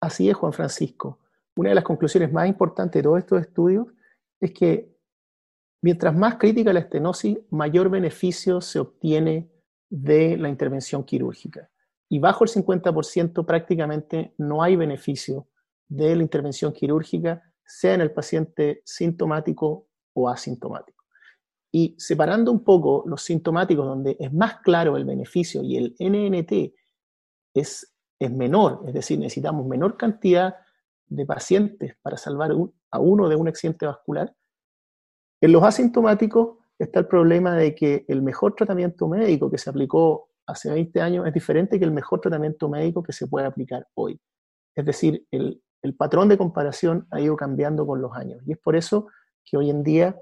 Así 0.00 0.28
es, 0.28 0.36
Juan 0.36 0.52
Francisco 0.52 1.18
una 1.56 1.70
de 1.70 1.74
las 1.74 1.84
conclusiones 1.84 2.32
más 2.32 2.48
importantes 2.48 3.00
de 3.00 3.02
todos 3.02 3.18
estos 3.18 3.40
estudios 3.40 3.86
es 4.40 4.52
que 4.52 4.96
mientras 5.82 6.16
más 6.16 6.36
crítica 6.36 6.72
la 6.72 6.80
estenosis, 6.80 7.38
mayor 7.50 7.90
beneficio 7.90 8.60
se 8.60 8.78
obtiene 8.78 9.50
de 9.90 10.36
la 10.36 10.48
intervención 10.48 11.04
quirúrgica. 11.04 11.69
Y 12.10 12.18
bajo 12.18 12.44
el 12.44 12.50
50% 12.50 13.46
prácticamente 13.46 14.34
no 14.36 14.62
hay 14.62 14.76
beneficio 14.76 15.48
de 15.88 16.14
la 16.16 16.22
intervención 16.22 16.72
quirúrgica, 16.72 17.42
sea 17.64 17.94
en 17.94 18.02
el 18.02 18.12
paciente 18.12 18.82
sintomático 18.84 19.88
o 20.12 20.28
asintomático. 20.28 21.04
Y 21.72 21.94
separando 21.98 22.50
un 22.50 22.64
poco 22.64 23.04
los 23.06 23.22
sintomáticos, 23.22 23.86
donde 23.86 24.16
es 24.18 24.32
más 24.32 24.58
claro 24.58 24.96
el 24.96 25.04
beneficio 25.04 25.62
y 25.62 25.76
el 25.76 25.94
NNT 26.00 26.74
es, 27.54 27.94
es 28.18 28.30
menor, 28.32 28.82
es 28.86 28.92
decir, 28.94 29.18
necesitamos 29.18 29.66
menor 29.66 29.96
cantidad 29.96 30.56
de 31.06 31.26
pacientes 31.26 31.96
para 32.02 32.16
salvar 32.16 32.50
a 32.90 32.98
uno 32.98 33.28
de 33.28 33.36
un 33.36 33.48
accidente 33.48 33.86
vascular, 33.86 34.34
en 35.40 35.52
los 35.52 35.62
asintomáticos 35.62 36.58
está 36.78 37.00
el 37.00 37.06
problema 37.06 37.54
de 37.54 37.74
que 37.74 38.04
el 38.08 38.22
mejor 38.22 38.54
tratamiento 38.54 39.08
médico 39.08 39.50
que 39.50 39.58
se 39.58 39.70
aplicó 39.70 40.29
hace 40.50 40.70
20 40.70 41.00
años 41.00 41.26
es 41.26 41.32
diferente 41.32 41.78
que 41.78 41.84
el 41.84 41.92
mejor 41.92 42.20
tratamiento 42.20 42.68
médico 42.68 43.02
que 43.02 43.12
se 43.12 43.26
puede 43.26 43.46
aplicar 43.46 43.86
hoy. 43.94 44.20
Es 44.74 44.84
decir, 44.84 45.26
el, 45.30 45.62
patrón 45.96 46.28
de 46.28 46.38
comparación 46.38 47.06
ha 47.10 47.20
ido 47.20 47.36
cambiando 47.36 47.86
con 47.86 48.00
los 48.00 48.14
años. 48.14 48.42
Y 48.46 48.52
es 48.52 48.58
por 48.58 48.76
eso 48.76 49.08
que 49.44 49.56
hoy 49.56 49.70
en 49.70 49.82
día, 49.82 50.20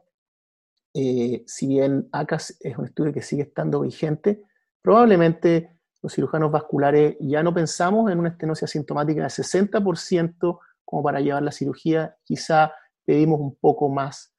eh, 0.95 1.43
si 1.47 1.67
bien 1.67 2.09
ACAS 2.13 2.57
es 2.61 2.79
un 2.79 2.87
estudio 2.87 3.13
que 3.13 3.23
sigue 3.23 3.43
estando 3.43 3.81
vigente, 3.81 4.43
probablemente 4.83 5.79
los 6.03 6.13
cirujanos 6.13 6.53
vasculares 6.53 7.17
ya 7.21 7.43
no 7.43 7.53
pensamos 7.53 8.11
en 8.11 8.21
una 8.21 8.31
estenosis 8.31 8.65
asintomática 8.65 9.23
de 9.23 9.29
60% 9.29 10.61
como 10.85 11.03
para 11.03 11.21
llevar 11.21 11.43
la 11.43 11.53
cirugía, 11.53 12.17
quizá 12.25 12.73
pedimos 13.05 13.41
un 13.41 13.57
poco 13.57 13.89
más. 13.89 14.33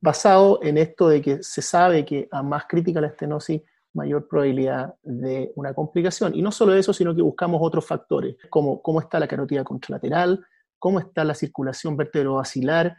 Basado 0.00 0.60
en 0.62 0.78
esto 0.78 1.08
de 1.08 1.20
que 1.20 1.42
se 1.42 1.62
sabe 1.62 2.04
que 2.04 2.28
a 2.30 2.42
más 2.42 2.64
crítica 2.66 3.00
la 3.00 3.08
estenosis, 3.08 3.62
mayor 3.92 4.28
probabilidad 4.28 4.94
de 5.02 5.52
una 5.56 5.74
complicación. 5.74 6.34
Y 6.34 6.42
no 6.42 6.52
solo 6.52 6.74
eso, 6.74 6.92
sino 6.92 7.14
que 7.14 7.22
buscamos 7.22 7.60
otros 7.62 7.86
factores, 7.86 8.36
como 8.48 8.80
cómo 8.82 9.00
está 9.00 9.18
la 9.18 9.28
carótida 9.28 9.64
contralateral, 9.64 10.44
cómo 10.78 11.00
está 11.00 11.24
la 11.24 11.34
circulación 11.34 11.96
vertebrovascular, 11.96 12.96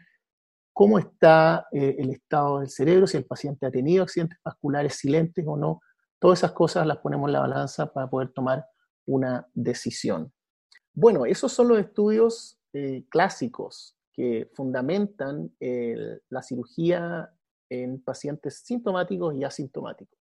cómo 0.73 0.99
está 0.99 1.67
eh, 1.71 1.95
el 1.99 2.11
estado 2.11 2.59
del 2.59 2.69
cerebro, 2.69 3.07
si 3.07 3.17
el 3.17 3.25
paciente 3.25 3.65
ha 3.65 3.71
tenido 3.71 4.03
accidentes 4.03 4.39
vasculares 4.43 4.95
silentes 4.95 5.45
o 5.47 5.57
no. 5.57 5.81
Todas 6.19 6.39
esas 6.39 6.51
cosas 6.51 6.85
las 6.85 6.97
ponemos 6.97 7.27
en 7.27 7.33
la 7.33 7.39
balanza 7.41 7.91
para 7.91 8.09
poder 8.09 8.29
tomar 8.29 8.65
una 9.05 9.47
decisión. 9.53 10.31
Bueno, 10.93 11.25
esos 11.25 11.51
son 11.51 11.69
los 11.69 11.79
estudios 11.79 12.59
eh, 12.73 13.05
clásicos 13.09 13.97
que 14.13 14.51
fundamentan 14.53 15.49
la 16.29 16.43
cirugía 16.43 17.31
en 17.69 18.03
pacientes 18.03 18.61
sintomáticos 18.65 19.33
y 19.35 19.45
asintomáticos. 19.45 20.20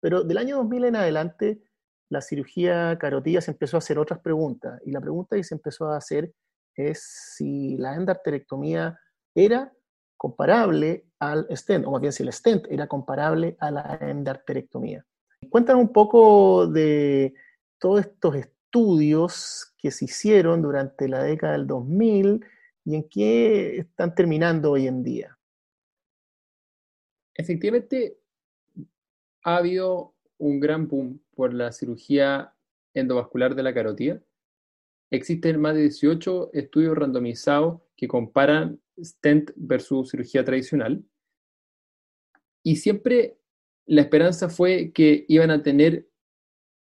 Pero 0.00 0.22
del 0.22 0.38
año 0.38 0.56
2000 0.56 0.84
en 0.84 0.96
adelante, 0.96 1.62
la 2.10 2.20
cirugía 2.20 2.96
carotida 2.98 3.40
se 3.40 3.50
empezó 3.50 3.76
a 3.76 3.78
hacer 3.78 3.98
otras 3.98 4.20
preguntas. 4.20 4.80
Y 4.84 4.92
la 4.92 5.00
pregunta 5.00 5.36
que 5.36 5.44
se 5.44 5.54
empezó 5.54 5.88
a 5.88 5.96
hacer 5.96 6.32
es 6.74 7.34
si 7.36 7.76
la 7.76 7.94
endarterectomía 7.94 8.98
era 9.34 9.72
comparable 10.16 11.06
al 11.18 11.46
stent, 11.56 11.86
o 11.86 11.90
más 11.90 12.00
bien 12.00 12.12
si 12.12 12.22
el 12.22 12.32
stent 12.32 12.66
era 12.70 12.86
comparable 12.86 13.56
a 13.60 13.70
la 13.70 13.98
endarterectomía. 14.00 15.04
Cuéntanos 15.50 15.82
un 15.82 15.92
poco 15.92 16.66
de 16.66 17.34
todos 17.78 18.00
estos 18.00 18.34
estudios 18.34 19.74
que 19.78 19.90
se 19.90 20.06
hicieron 20.06 20.62
durante 20.62 21.08
la 21.08 21.22
década 21.22 21.52
del 21.52 21.66
2000 21.66 22.44
y 22.84 22.94
en 22.96 23.08
qué 23.08 23.78
están 23.78 24.14
terminando 24.14 24.72
hoy 24.72 24.86
en 24.86 25.02
día. 25.02 25.38
Efectivamente, 27.34 28.17
ha 29.48 29.56
habido 29.56 30.14
un 30.36 30.60
gran 30.60 30.88
boom 30.88 31.22
por 31.34 31.54
la 31.54 31.72
cirugía 31.72 32.54
endovascular 32.94 33.54
de 33.54 33.62
la 33.62 33.72
carotida. 33.72 34.22
Existen 35.10 35.58
más 35.58 35.74
de 35.74 35.82
18 35.82 36.50
estudios 36.52 36.96
randomizados 36.96 37.80
que 37.96 38.08
comparan 38.08 38.80
stent 39.02 39.50
versus 39.56 40.10
cirugía 40.10 40.44
tradicional. 40.44 41.02
Y 42.62 42.76
siempre 42.76 43.38
la 43.86 44.02
esperanza 44.02 44.50
fue 44.50 44.92
que 44.92 45.24
iban 45.28 45.50
a 45.50 45.62
tener 45.62 46.08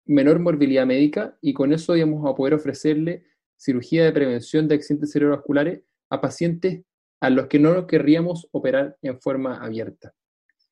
menor 0.05 0.39
morbilidad 0.39 0.87
médica 0.87 1.37
y 1.41 1.53
con 1.53 1.71
eso 1.71 1.95
íbamos 1.95 2.27
a 2.27 2.35
poder 2.35 2.55
ofrecerle 2.55 3.25
cirugía 3.57 4.05
de 4.05 4.11
prevención 4.11 4.67
de 4.67 4.75
accidentes 4.75 5.11
cerebrovasculares 5.11 5.83
a 6.09 6.19
pacientes 6.19 6.83
a 7.19 7.29
los 7.29 7.45
que 7.47 7.59
no 7.59 7.75
nos 7.75 7.85
querríamos 7.85 8.47
operar 8.51 8.97
en 9.03 9.19
forma 9.21 9.63
abierta. 9.63 10.15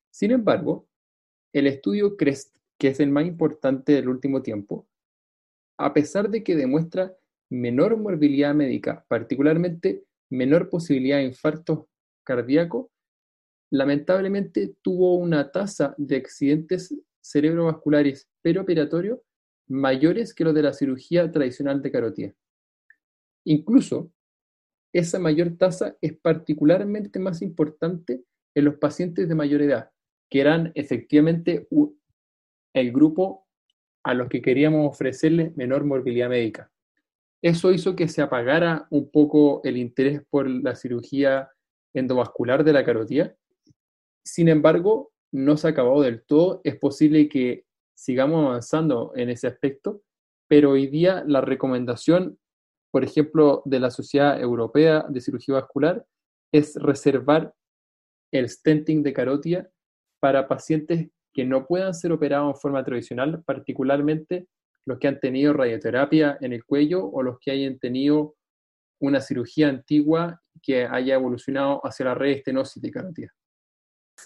Sin 0.09 0.31
embargo, 0.31 0.87
el 1.53 1.67
estudio 1.67 2.17
CREST, 2.17 2.57
que 2.77 2.89
es 2.89 2.99
el 2.99 3.11
más 3.11 3.25
importante 3.25 3.93
del 3.93 4.09
último 4.09 4.41
tiempo, 4.41 4.87
a 5.77 5.93
pesar 5.93 6.29
de 6.29 6.43
que 6.43 6.55
demuestra 6.55 7.15
menor 7.49 7.95
morbilidad 7.97 8.53
médica, 8.53 9.05
particularmente 9.07 10.03
menor 10.29 10.69
posibilidad 10.69 11.17
de 11.17 11.25
infarto 11.25 11.87
cardíaco, 12.23 12.91
lamentablemente 13.71 14.75
tuvo 14.81 15.15
una 15.15 15.51
tasa 15.51 15.93
de 15.97 16.15
accidentes 16.15 16.95
cerebrovasculares 17.21 18.29
perioperatorios 18.41 19.19
mayores 19.67 20.33
que 20.33 20.43
los 20.43 20.53
de 20.53 20.63
la 20.63 20.73
cirugía 20.73 21.31
tradicional 21.31 21.81
de 21.81 21.91
carotida. 21.91 22.33
Incluso, 23.45 24.11
esa 24.93 25.19
mayor 25.19 25.57
tasa 25.57 25.97
es 26.01 26.17
particularmente 26.17 27.19
más 27.19 27.41
importante 27.41 28.23
en 28.55 28.65
los 28.65 28.75
pacientes 28.75 29.27
de 29.27 29.35
mayor 29.35 29.61
edad, 29.61 29.89
que 30.33 30.41
eran 30.41 30.71
efectivamente 30.73 31.67
el 32.73 32.91
grupo 32.91 33.45
a 34.03 34.15
los 34.15 34.29
que 34.29 34.41
queríamos 34.41 34.89
ofrecerles 34.89 35.55
menor 35.55 35.85
morbilidad 35.85 36.27
médica. 36.27 36.71
Eso 37.39 37.71
hizo 37.71 37.95
que 37.95 38.07
se 38.07 38.23
apagara 38.23 38.87
un 38.89 39.11
poco 39.11 39.61
el 39.63 39.77
interés 39.77 40.23
por 40.31 40.49
la 40.49 40.73
cirugía 40.73 41.51
endovascular 41.93 42.63
de 42.63 42.73
la 42.73 42.83
carotida. 42.83 43.35
Sin 44.25 44.49
embargo, 44.49 45.11
no 45.31 45.55
se 45.55 45.67
ha 45.67 45.69
acabado 45.69 46.01
del 46.01 46.23
todo. 46.23 46.61
Es 46.63 46.77
posible 46.77 47.29
que 47.29 47.67
sigamos 47.95 48.43
avanzando 48.43 49.13
en 49.15 49.29
ese 49.29 49.45
aspecto, 49.45 50.01
pero 50.47 50.71
hoy 50.71 50.87
día 50.87 51.23
la 51.27 51.41
recomendación, 51.41 52.39
por 52.89 53.03
ejemplo, 53.03 53.61
de 53.65 53.79
la 53.79 53.91
Sociedad 53.91 54.41
Europea 54.41 55.05
de 55.07 55.21
Cirugía 55.21 55.53
Vascular 55.53 56.07
es 56.51 56.73
reservar 56.73 57.53
el 58.31 58.49
stenting 58.49 59.03
de 59.03 59.13
carótida 59.13 59.69
para 60.23 60.47
pacientes 60.47 61.09
que 61.33 61.43
no 61.43 61.65
puedan 61.65 61.93
ser 61.93 62.13
operados 62.13 62.55
en 62.55 62.61
forma 62.61 62.81
tradicional, 62.85 63.43
particularmente 63.43 64.47
los 64.85 64.97
que 64.97 65.09
han 65.09 65.19
tenido 65.19 65.51
radioterapia 65.51 66.37
en 66.39 66.53
el 66.53 66.63
cuello 66.63 67.05
o 67.05 67.21
los 67.21 67.39
que 67.41 67.51
hayan 67.51 67.77
tenido 67.77 68.35
una 69.01 69.19
cirugía 69.19 69.67
antigua 69.67 70.41
que 70.61 70.85
haya 70.85 71.15
evolucionado 71.15 71.85
hacia 71.85 72.05
la 72.05 72.15
red 72.15 72.37
estenosis 72.37 72.81
de 72.81 72.89
carótida. 72.89 73.33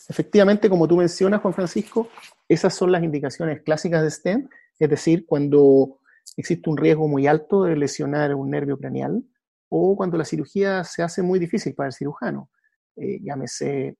Efectivamente, 0.07 0.69
como 0.69 0.87
tú 0.87 0.97
mencionas, 0.97 1.41
Juan 1.41 1.55
Francisco, 1.55 2.09
esas 2.47 2.75
son 2.75 2.91
las 2.91 3.01
indicaciones 3.01 3.63
clásicas 3.63 4.03
de 4.03 4.11
STEM, 4.11 4.49
es 4.77 4.89
decir, 4.91 5.25
cuando 5.25 5.97
existe 6.35 6.69
un 6.69 6.77
riesgo 6.77 7.07
muy 7.07 7.25
alto 7.25 7.63
de 7.63 7.75
lesionar 7.75 8.35
un 8.35 8.51
nervio 8.51 8.77
craneal 8.77 9.23
o 9.69 9.95
cuando 9.95 10.15
la 10.15 10.25
cirugía 10.25 10.83
se 10.83 11.01
hace 11.01 11.23
muy 11.23 11.39
difícil 11.39 11.73
para 11.73 11.87
el 11.87 11.93
cirujano, 11.93 12.51
eh, 12.97 13.17
llámese 13.19 13.97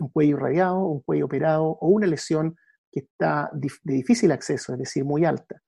un 0.00 0.08
cuello 0.08 0.36
irradiado, 0.36 0.84
un 0.86 1.00
cuello 1.00 1.26
operado 1.26 1.64
o 1.64 1.88
una 1.88 2.06
lesión 2.06 2.56
que 2.90 3.00
está 3.00 3.50
de 3.52 3.70
difícil 3.84 4.32
acceso, 4.32 4.72
es 4.72 4.78
decir, 4.78 5.04
muy 5.04 5.24
alta. 5.24 5.62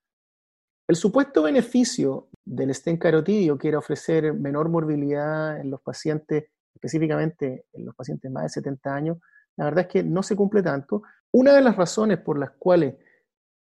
El 0.87 0.96
supuesto 0.96 1.42
beneficio 1.42 2.29
del 2.44 2.74
stent 2.74 3.00
carotidio, 3.00 3.57
que 3.57 3.68
era 3.68 3.79
ofrecer 3.79 4.35
menor 4.35 4.68
morbilidad 4.68 5.59
en 5.59 5.70
los 5.70 5.81
pacientes, 5.81 6.44
específicamente 6.74 7.66
en 7.72 7.87
los 7.87 7.94
pacientes 7.94 8.31
más 8.31 8.44
de 8.44 8.48
70 8.50 8.94
años, 8.94 9.18
la 9.57 9.64
verdad 9.64 9.87
es 9.87 9.88
que 9.88 10.03
no 10.03 10.22
se 10.22 10.37
cumple 10.37 10.62
tanto. 10.62 11.03
Una 11.33 11.55
de 11.55 11.62
las 11.62 11.77
razones 11.77 12.18
por 12.18 12.38
las 12.38 12.50
cuales 12.59 12.96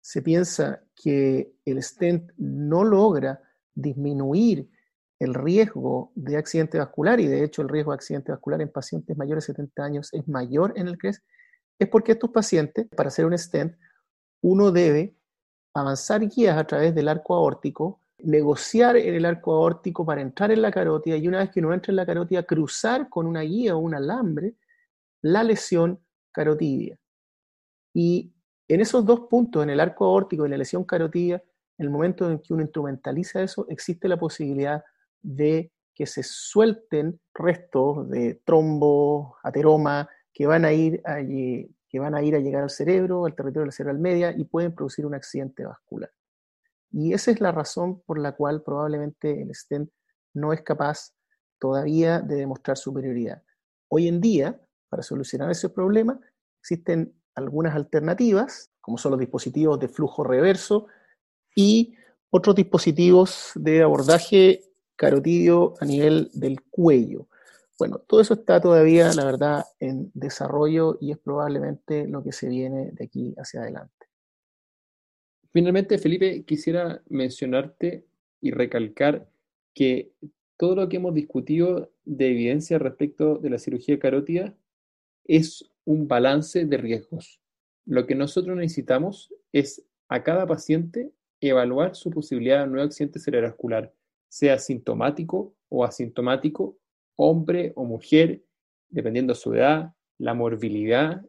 se 0.01 0.21
piensa 0.21 0.83
que 0.95 1.55
el 1.65 1.83
stent 1.83 2.31
no 2.37 2.83
logra 2.83 3.41
disminuir 3.75 4.69
el 5.23 5.33
riesgo 5.33 6.11
de 6.15 6.37
accidente 6.37 6.77
vascular, 6.77 7.19
y 7.19 7.27
de 7.27 7.43
hecho 7.43 7.61
el 7.61 7.69
riesgo 7.69 7.91
de 7.91 7.95
accidente 7.95 8.31
vascular 8.31 8.61
en 8.61 8.71
pacientes 8.71 9.17
mayores 9.17 9.47
de 9.47 9.53
70 9.53 9.83
años 9.83 10.13
es 10.13 10.27
mayor 10.27 10.73
en 10.75 10.87
el 10.87 10.97
CRES, 10.97 11.23
es 11.79 11.89
porque 11.89 12.13
estos 12.13 12.29
pacientes, 12.31 12.87
para 12.95 13.07
hacer 13.07 13.25
un 13.25 13.37
stent, 13.37 13.75
uno 14.41 14.71
debe 14.71 15.15
avanzar 15.73 16.27
guías 16.27 16.57
a 16.57 16.65
través 16.65 16.93
del 16.93 17.07
arco 17.07 17.33
aórtico, 17.33 18.01
negociar 18.19 18.95
en 18.97 19.15
el 19.15 19.25
arco 19.25 19.53
aórtico 19.53 20.05
para 20.05 20.21
entrar 20.21 20.51
en 20.51 20.61
la 20.61 20.71
carótida 20.71 21.17
y 21.17 21.27
una 21.27 21.39
vez 21.39 21.49
que 21.49 21.59
uno 21.59 21.73
entra 21.73 21.91
en 21.91 21.97
la 21.97 22.05
carótida, 22.05 22.43
cruzar 22.43 23.09
con 23.09 23.25
una 23.25 23.41
guía 23.41 23.75
o 23.75 23.79
un 23.79 23.95
alambre 23.95 24.55
la 25.21 25.43
lesión 25.43 25.99
carotidia. 26.31 26.97
Y 27.93 28.33
en 28.67 28.81
esos 28.81 29.05
dos 29.05 29.21
puntos, 29.29 29.63
en 29.63 29.69
el 29.69 29.79
arco 29.79 30.05
aórtico 30.05 30.43
y 30.43 30.47
en 30.47 30.51
la 30.51 30.57
lesión 30.57 30.83
carotidia, 30.83 31.43
en 31.77 31.85
el 31.85 31.89
momento 31.89 32.29
en 32.29 32.39
que 32.39 32.53
uno 32.53 32.61
instrumentaliza 32.61 33.41
eso, 33.41 33.65
existe 33.69 34.07
la 34.07 34.17
posibilidad 34.17 34.83
de 35.23 35.71
que 35.95 36.05
se 36.05 36.23
suelten 36.23 37.19
restos 37.33 38.09
de 38.09 38.41
trombo, 38.45 39.37
ateroma, 39.43 40.09
que 40.33 40.47
van 40.47 40.65
a 40.65 40.73
ir 40.73 41.01
allí, 41.05 41.73
que 41.89 41.99
van 41.99 42.15
a 42.15 42.23
ir 42.23 42.35
a 42.35 42.39
llegar 42.39 42.63
al 42.63 42.69
cerebro, 42.69 43.25
al 43.25 43.35
territorio 43.35 43.71
cerebral 43.71 43.99
media 43.99 44.33
y 44.35 44.43
pueden 44.45 44.73
producir 44.73 45.05
un 45.05 45.15
accidente 45.15 45.65
vascular. 45.65 46.11
Y 46.91 47.13
esa 47.13 47.31
es 47.31 47.41
la 47.41 47.51
razón 47.51 48.01
por 48.01 48.19
la 48.19 48.33
cual 48.33 48.63
probablemente 48.63 49.41
el 49.41 49.53
stent 49.53 49.89
no 50.33 50.53
es 50.53 50.61
capaz 50.61 51.13
todavía 51.59 52.19
de 52.19 52.35
demostrar 52.35 52.77
superioridad. 52.77 53.43
Hoy 53.87 54.07
en 54.07 54.21
día, 54.21 54.59
para 54.89 55.03
solucionar 55.03 55.49
ese 55.51 55.69
problema, 55.69 56.19
existen 56.59 57.13
algunas 57.35 57.75
alternativas, 57.75 58.71
como 58.81 58.97
son 58.97 59.11
los 59.11 59.19
dispositivos 59.19 59.79
de 59.79 59.87
flujo 59.87 60.23
reverso 60.23 60.87
y 61.55 61.95
otros 62.29 62.55
dispositivos 62.55 63.51
de 63.55 63.83
abordaje 63.83 64.72
carotidio 64.95 65.73
a 65.79 65.85
nivel 65.85 66.29
del 66.33 66.61
cuello. 66.61 67.27
Bueno, 67.79 67.99
todo 67.99 68.21
eso 68.21 68.35
está 68.35 68.61
todavía, 68.61 69.11
la 69.13 69.25
verdad, 69.25 69.65
en 69.79 70.11
desarrollo 70.13 70.97
y 71.01 71.11
es 71.11 71.17
probablemente 71.17 72.07
lo 72.07 72.23
que 72.23 72.31
se 72.31 72.47
viene 72.47 72.91
de 72.91 73.05
aquí 73.05 73.33
hacia 73.37 73.61
adelante. 73.61 74.07
Finalmente, 75.51 75.97
Felipe, 75.97 76.43
quisiera 76.45 77.01
mencionarte 77.09 78.05
y 78.41 78.51
recalcar 78.51 79.27
que 79.73 80.11
todo 80.57 80.75
lo 80.75 80.89
que 80.89 80.97
hemos 80.97 81.13
discutido 81.13 81.91
de 82.05 82.29
evidencia 82.29 82.79
respecto 82.79 83.37
de 83.37 83.49
la 83.49 83.59
cirugía 83.59 83.99
carótida 83.99 84.55
es 85.25 85.69
un 85.85 86.07
balance 86.07 86.65
de 86.65 86.77
riesgos. 86.77 87.39
Lo 87.85 88.05
que 88.05 88.15
nosotros 88.15 88.55
necesitamos 88.55 89.33
es 89.51 89.83
a 90.07 90.23
cada 90.23 90.47
paciente 90.47 91.11
evaluar 91.41 91.95
su 91.95 92.09
posibilidad 92.09 92.59
de 92.59 92.63
un 92.65 92.71
nuevo 92.73 92.87
accidente 92.87 93.19
cerebrovascular, 93.19 93.91
sea 94.33 94.57
sintomático 94.57 95.53
o 95.69 95.83
asintomático, 95.83 96.79
hombre 97.15 97.71
o 97.75 97.85
mujer, 97.85 98.43
dependiendo 98.89 99.33
de 99.33 99.39
su 99.39 99.53
edad, 99.53 99.93
la 100.17 100.33
morbilidad 100.33 101.23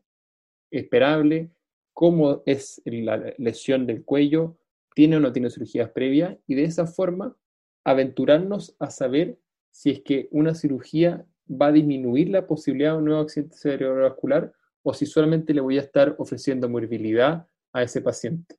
esperable, 0.71 1.51
cómo 1.93 2.43
es 2.47 2.81
la 2.87 3.35
lesión 3.37 3.85
del 3.87 4.07
cuello, 4.07 4.57
tiene 4.95 5.19
o 5.19 5.21
no 5.21 5.33
tiene 5.33 5.51
cirugías 5.51 5.90
previas, 5.90 6.38
y 6.47 6.55
de 6.55 6.64
esa 6.64 6.87
forma 6.87 7.37
aventurarnos 7.85 8.75
a 8.79 8.88
saber 8.88 9.38
si 9.71 9.90
es 9.90 10.01
que 10.01 10.29
una 10.31 10.55
cirugía 10.55 11.27
va 11.47 11.67
a 11.67 11.73
disminuir 11.73 12.31
la 12.31 12.47
posibilidad 12.47 12.93
de 12.93 12.99
un 12.99 13.05
nuevo 13.05 13.21
accidente 13.21 13.59
cerebrovascular 13.59 14.55
o 14.83 14.95
si 14.95 15.05
solamente 15.05 15.53
le 15.53 15.61
voy 15.61 15.77
a 15.77 15.83
estar 15.83 16.14
ofreciendo 16.17 16.71
morbilidad 16.71 17.47
a 17.71 17.83
ese 17.83 18.01
paciente. 18.01 18.57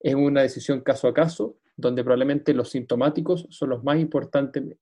Es 0.00 0.14
una 0.14 0.40
decisión 0.40 0.80
caso 0.80 1.06
a 1.06 1.12
caso, 1.12 1.59
donde 1.80 2.02
probablemente 2.02 2.54
los 2.54 2.70
sintomáticos 2.70 3.46
son 3.50 3.70
los 3.70 3.84
más 3.84 3.98
importantes 3.98 4.76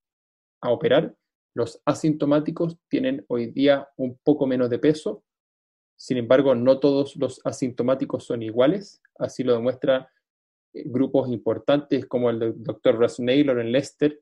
a 0.60 0.70
operar. 0.70 1.14
Los 1.54 1.80
asintomáticos 1.84 2.76
tienen 2.88 3.24
hoy 3.28 3.46
día 3.46 3.88
un 3.96 4.18
poco 4.22 4.46
menos 4.46 4.70
de 4.70 4.78
peso. 4.78 5.24
Sin 5.96 6.16
embargo, 6.16 6.54
no 6.54 6.78
todos 6.78 7.16
los 7.16 7.40
asintomáticos 7.44 8.24
son 8.24 8.42
iguales. 8.42 9.00
Así 9.18 9.42
lo 9.42 9.54
demuestran 9.54 10.06
eh, 10.74 10.84
grupos 10.86 11.28
importantes 11.28 12.06
como 12.06 12.30
el 12.30 12.62
doctor 12.62 12.96
Russ 12.96 13.18
Naylor 13.18 13.58
en 13.60 13.72
Leicester, 13.72 14.20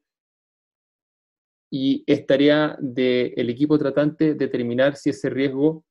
y 1.70 2.04
es 2.06 2.26
tarea 2.26 2.76
del 2.80 3.50
equipo 3.50 3.78
tratante 3.78 4.34
determinar 4.34 4.96
si 4.96 5.10
ese 5.10 5.30
riesgo 5.30 5.84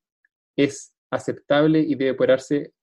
es 0.57 0.95
aceptable 1.11 1.79
y 1.79 1.95
debe 1.95 2.11
operarse 2.11 2.73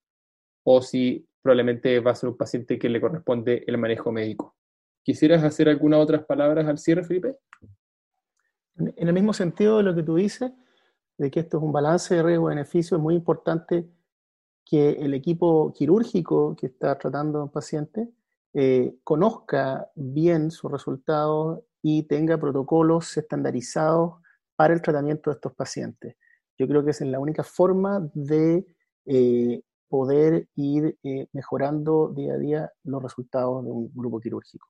o 0.65 0.83
si 0.83 1.27
probablemente 1.43 1.99
va 2.01 2.13
a 2.13 2.15
ser 2.15 2.31
un 2.31 2.37
paciente 2.37 2.79
que 2.79 2.89
le 2.89 3.01
corresponde 3.01 3.65
el 3.67 3.77
manejo 3.77 4.13
médico. 4.13 4.57
¿Quisieras 5.03 5.43
hacer 5.43 5.69
algunas 5.69 6.01
otras 6.01 6.25
palabras 6.25 6.67
al 6.69 6.79
cierre, 6.79 7.05
Felipe? 7.05 7.37
En 8.77 9.09
el 9.09 9.13
mismo 9.13 9.33
sentido 9.33 9.79
de 9.79 9.83
lo 9.83 9.95
que 9.95 10.03
tú 10.03 10.15
dices, 10.15 10.53
de 11.19 11.31
que 11.31 11.41
esto 11.41 11.59
es 11.59 11.63
un 11.63 11.73
balance 11.73 12.15
de 12.15 12.23
riesgo-beneficio, 12.23 12.97
es 12.97 13.03
muy 13.03 13.15
importante 13.15 13.87
que 14.65 14.91
el 14.93 15.13
equipo 15.13 15.73
quirúrgico 15.75 16.57
que 16.57 16.67
está 16.67 16.97
tratando 16.99 17.41
a 17.41 17.45
un 17.45 17.51
paciente 17.51 18.09
eh, 18.55 18.95
conozca 19.03 19.91
bien 19.95 20.51
sus 20.51 20.71
resultados 20.71 21.61
y 21.83 22.05
tenga 22.05 22.39
protocolos 22.39 23.17
estandarizados 23.17 24.15
para 24.57 24.73
el 24.73 24.83
tratamiento 24.83 25.31
de 25.31 25.35
estos 25.35 25.53
pacientes. 25.55 26.17
Yo 26.59 26.69
creo 26.69 26.85
que 26.85 26.91
es 26.91 27.01
la 27.01 27.19
única 27.19 27.43
forma 27.43 28.09
de 28.15 28.65
eh, 29.05 29.63
poder 29.93 30.49
ir 30.57 30.97
eh, 31.03 31.27
mejorando 31.33 32.09
día 32.17 32.33
a 32.33 32.39
día 32.39 32.73
los 32.85 33.03
resultados 33.03 33.63
de 33.63 33.71
un 33.71 33.93
grupo 33.95 34.21
quirúrgico. 34.21 34.67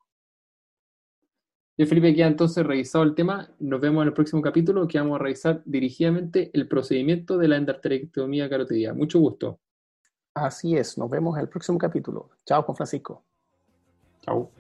Bien, 1.77 1.89
Felipe, 1.89 2.13
queda 2.13 2.27
entonces 2.27 2.67
revisado 2.67 3.05
el 3.05 3.15
tema. 3.15 3.49
Nos 3.61 3.81
vemos 3.81 4.03
en 4.03 4.09
el 4.09 4.15
próximo 4.15 4.43
capítulo 4.43 4.89
que 4.89 4.99
vamos 4.99 5.15
a 5.15 5.23
revisar 5.23 5.63
dirigidamente 5.65 6.51
el 6.53 6.67
procedimiento 6.67 7.39
de 7.39 7.47
la 7.47 7.57
endarterectomía 7.57 8.51
carotidia. 8.51 8.95
Mucho 8.95 9.21
gusto. 9.21 9.61
Así 10.35 10.77
es, 10.77 10.99
nos 10.99 11.09
vemos 11.09 11.37
en 11.37 11.43
el 11.43 11.49
próximo 11.49 11.79
capítulo. 11.79 12.31
Chao, 12.45 12.65
Juan 12.65 12.75
Francisco. 12.75 13.25
Chao. 14.23 14.51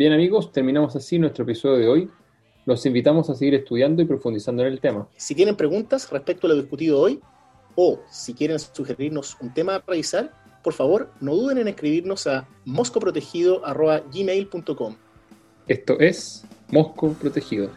Bien 0.00 0.14
amigos, 0.14 0.50
terminamos 0.50 0.96
así 0.96 1.18
nuestro 1.18 1.44
episodio 1.44 1.76
de 1.76 1.86
hoy. 1.86 2.10
Los 2.64 2.86
invitamos 2.86 3.28
a 3.28 3.34
seguir 3.34 3.52
estudiando 3.52 4.00
y 4.00 4.06
profundizando 4.06 4.62
en 4.62 4.68
el 4.72 4.80
tema. 4.80 5.06
Si 5.14 5.34
tienen 5.34 5.56
preguntas 5.56 6.10
respecto 6.10 6.46
a 6.46 6.48
lo 6.48 6.56
discutido 6.56 6.98
hoy 6.98 7.20
o 7.74 8.00
si 8.10 8.32
quieren 8.32 8.58
sugerirnos 8.58 9.36
un 9.42 9.52
tema 9.52 9.74
a 9.74 9.84
revisar, 9.86 10.32
por 10.64 10.72
favor 10.72 11.10
no 11.20 11.34
duden 11.34 11.58
en 11.58 11.68
escribirnos 11.68 12.26
a 12.26 12.48
moscoprotegido.gmail.com. 12.64 14.96
Esto 15.68 16.00
es 16.00 16.46
Mosco 16.70 17.12
Protegido. 17.12 17.68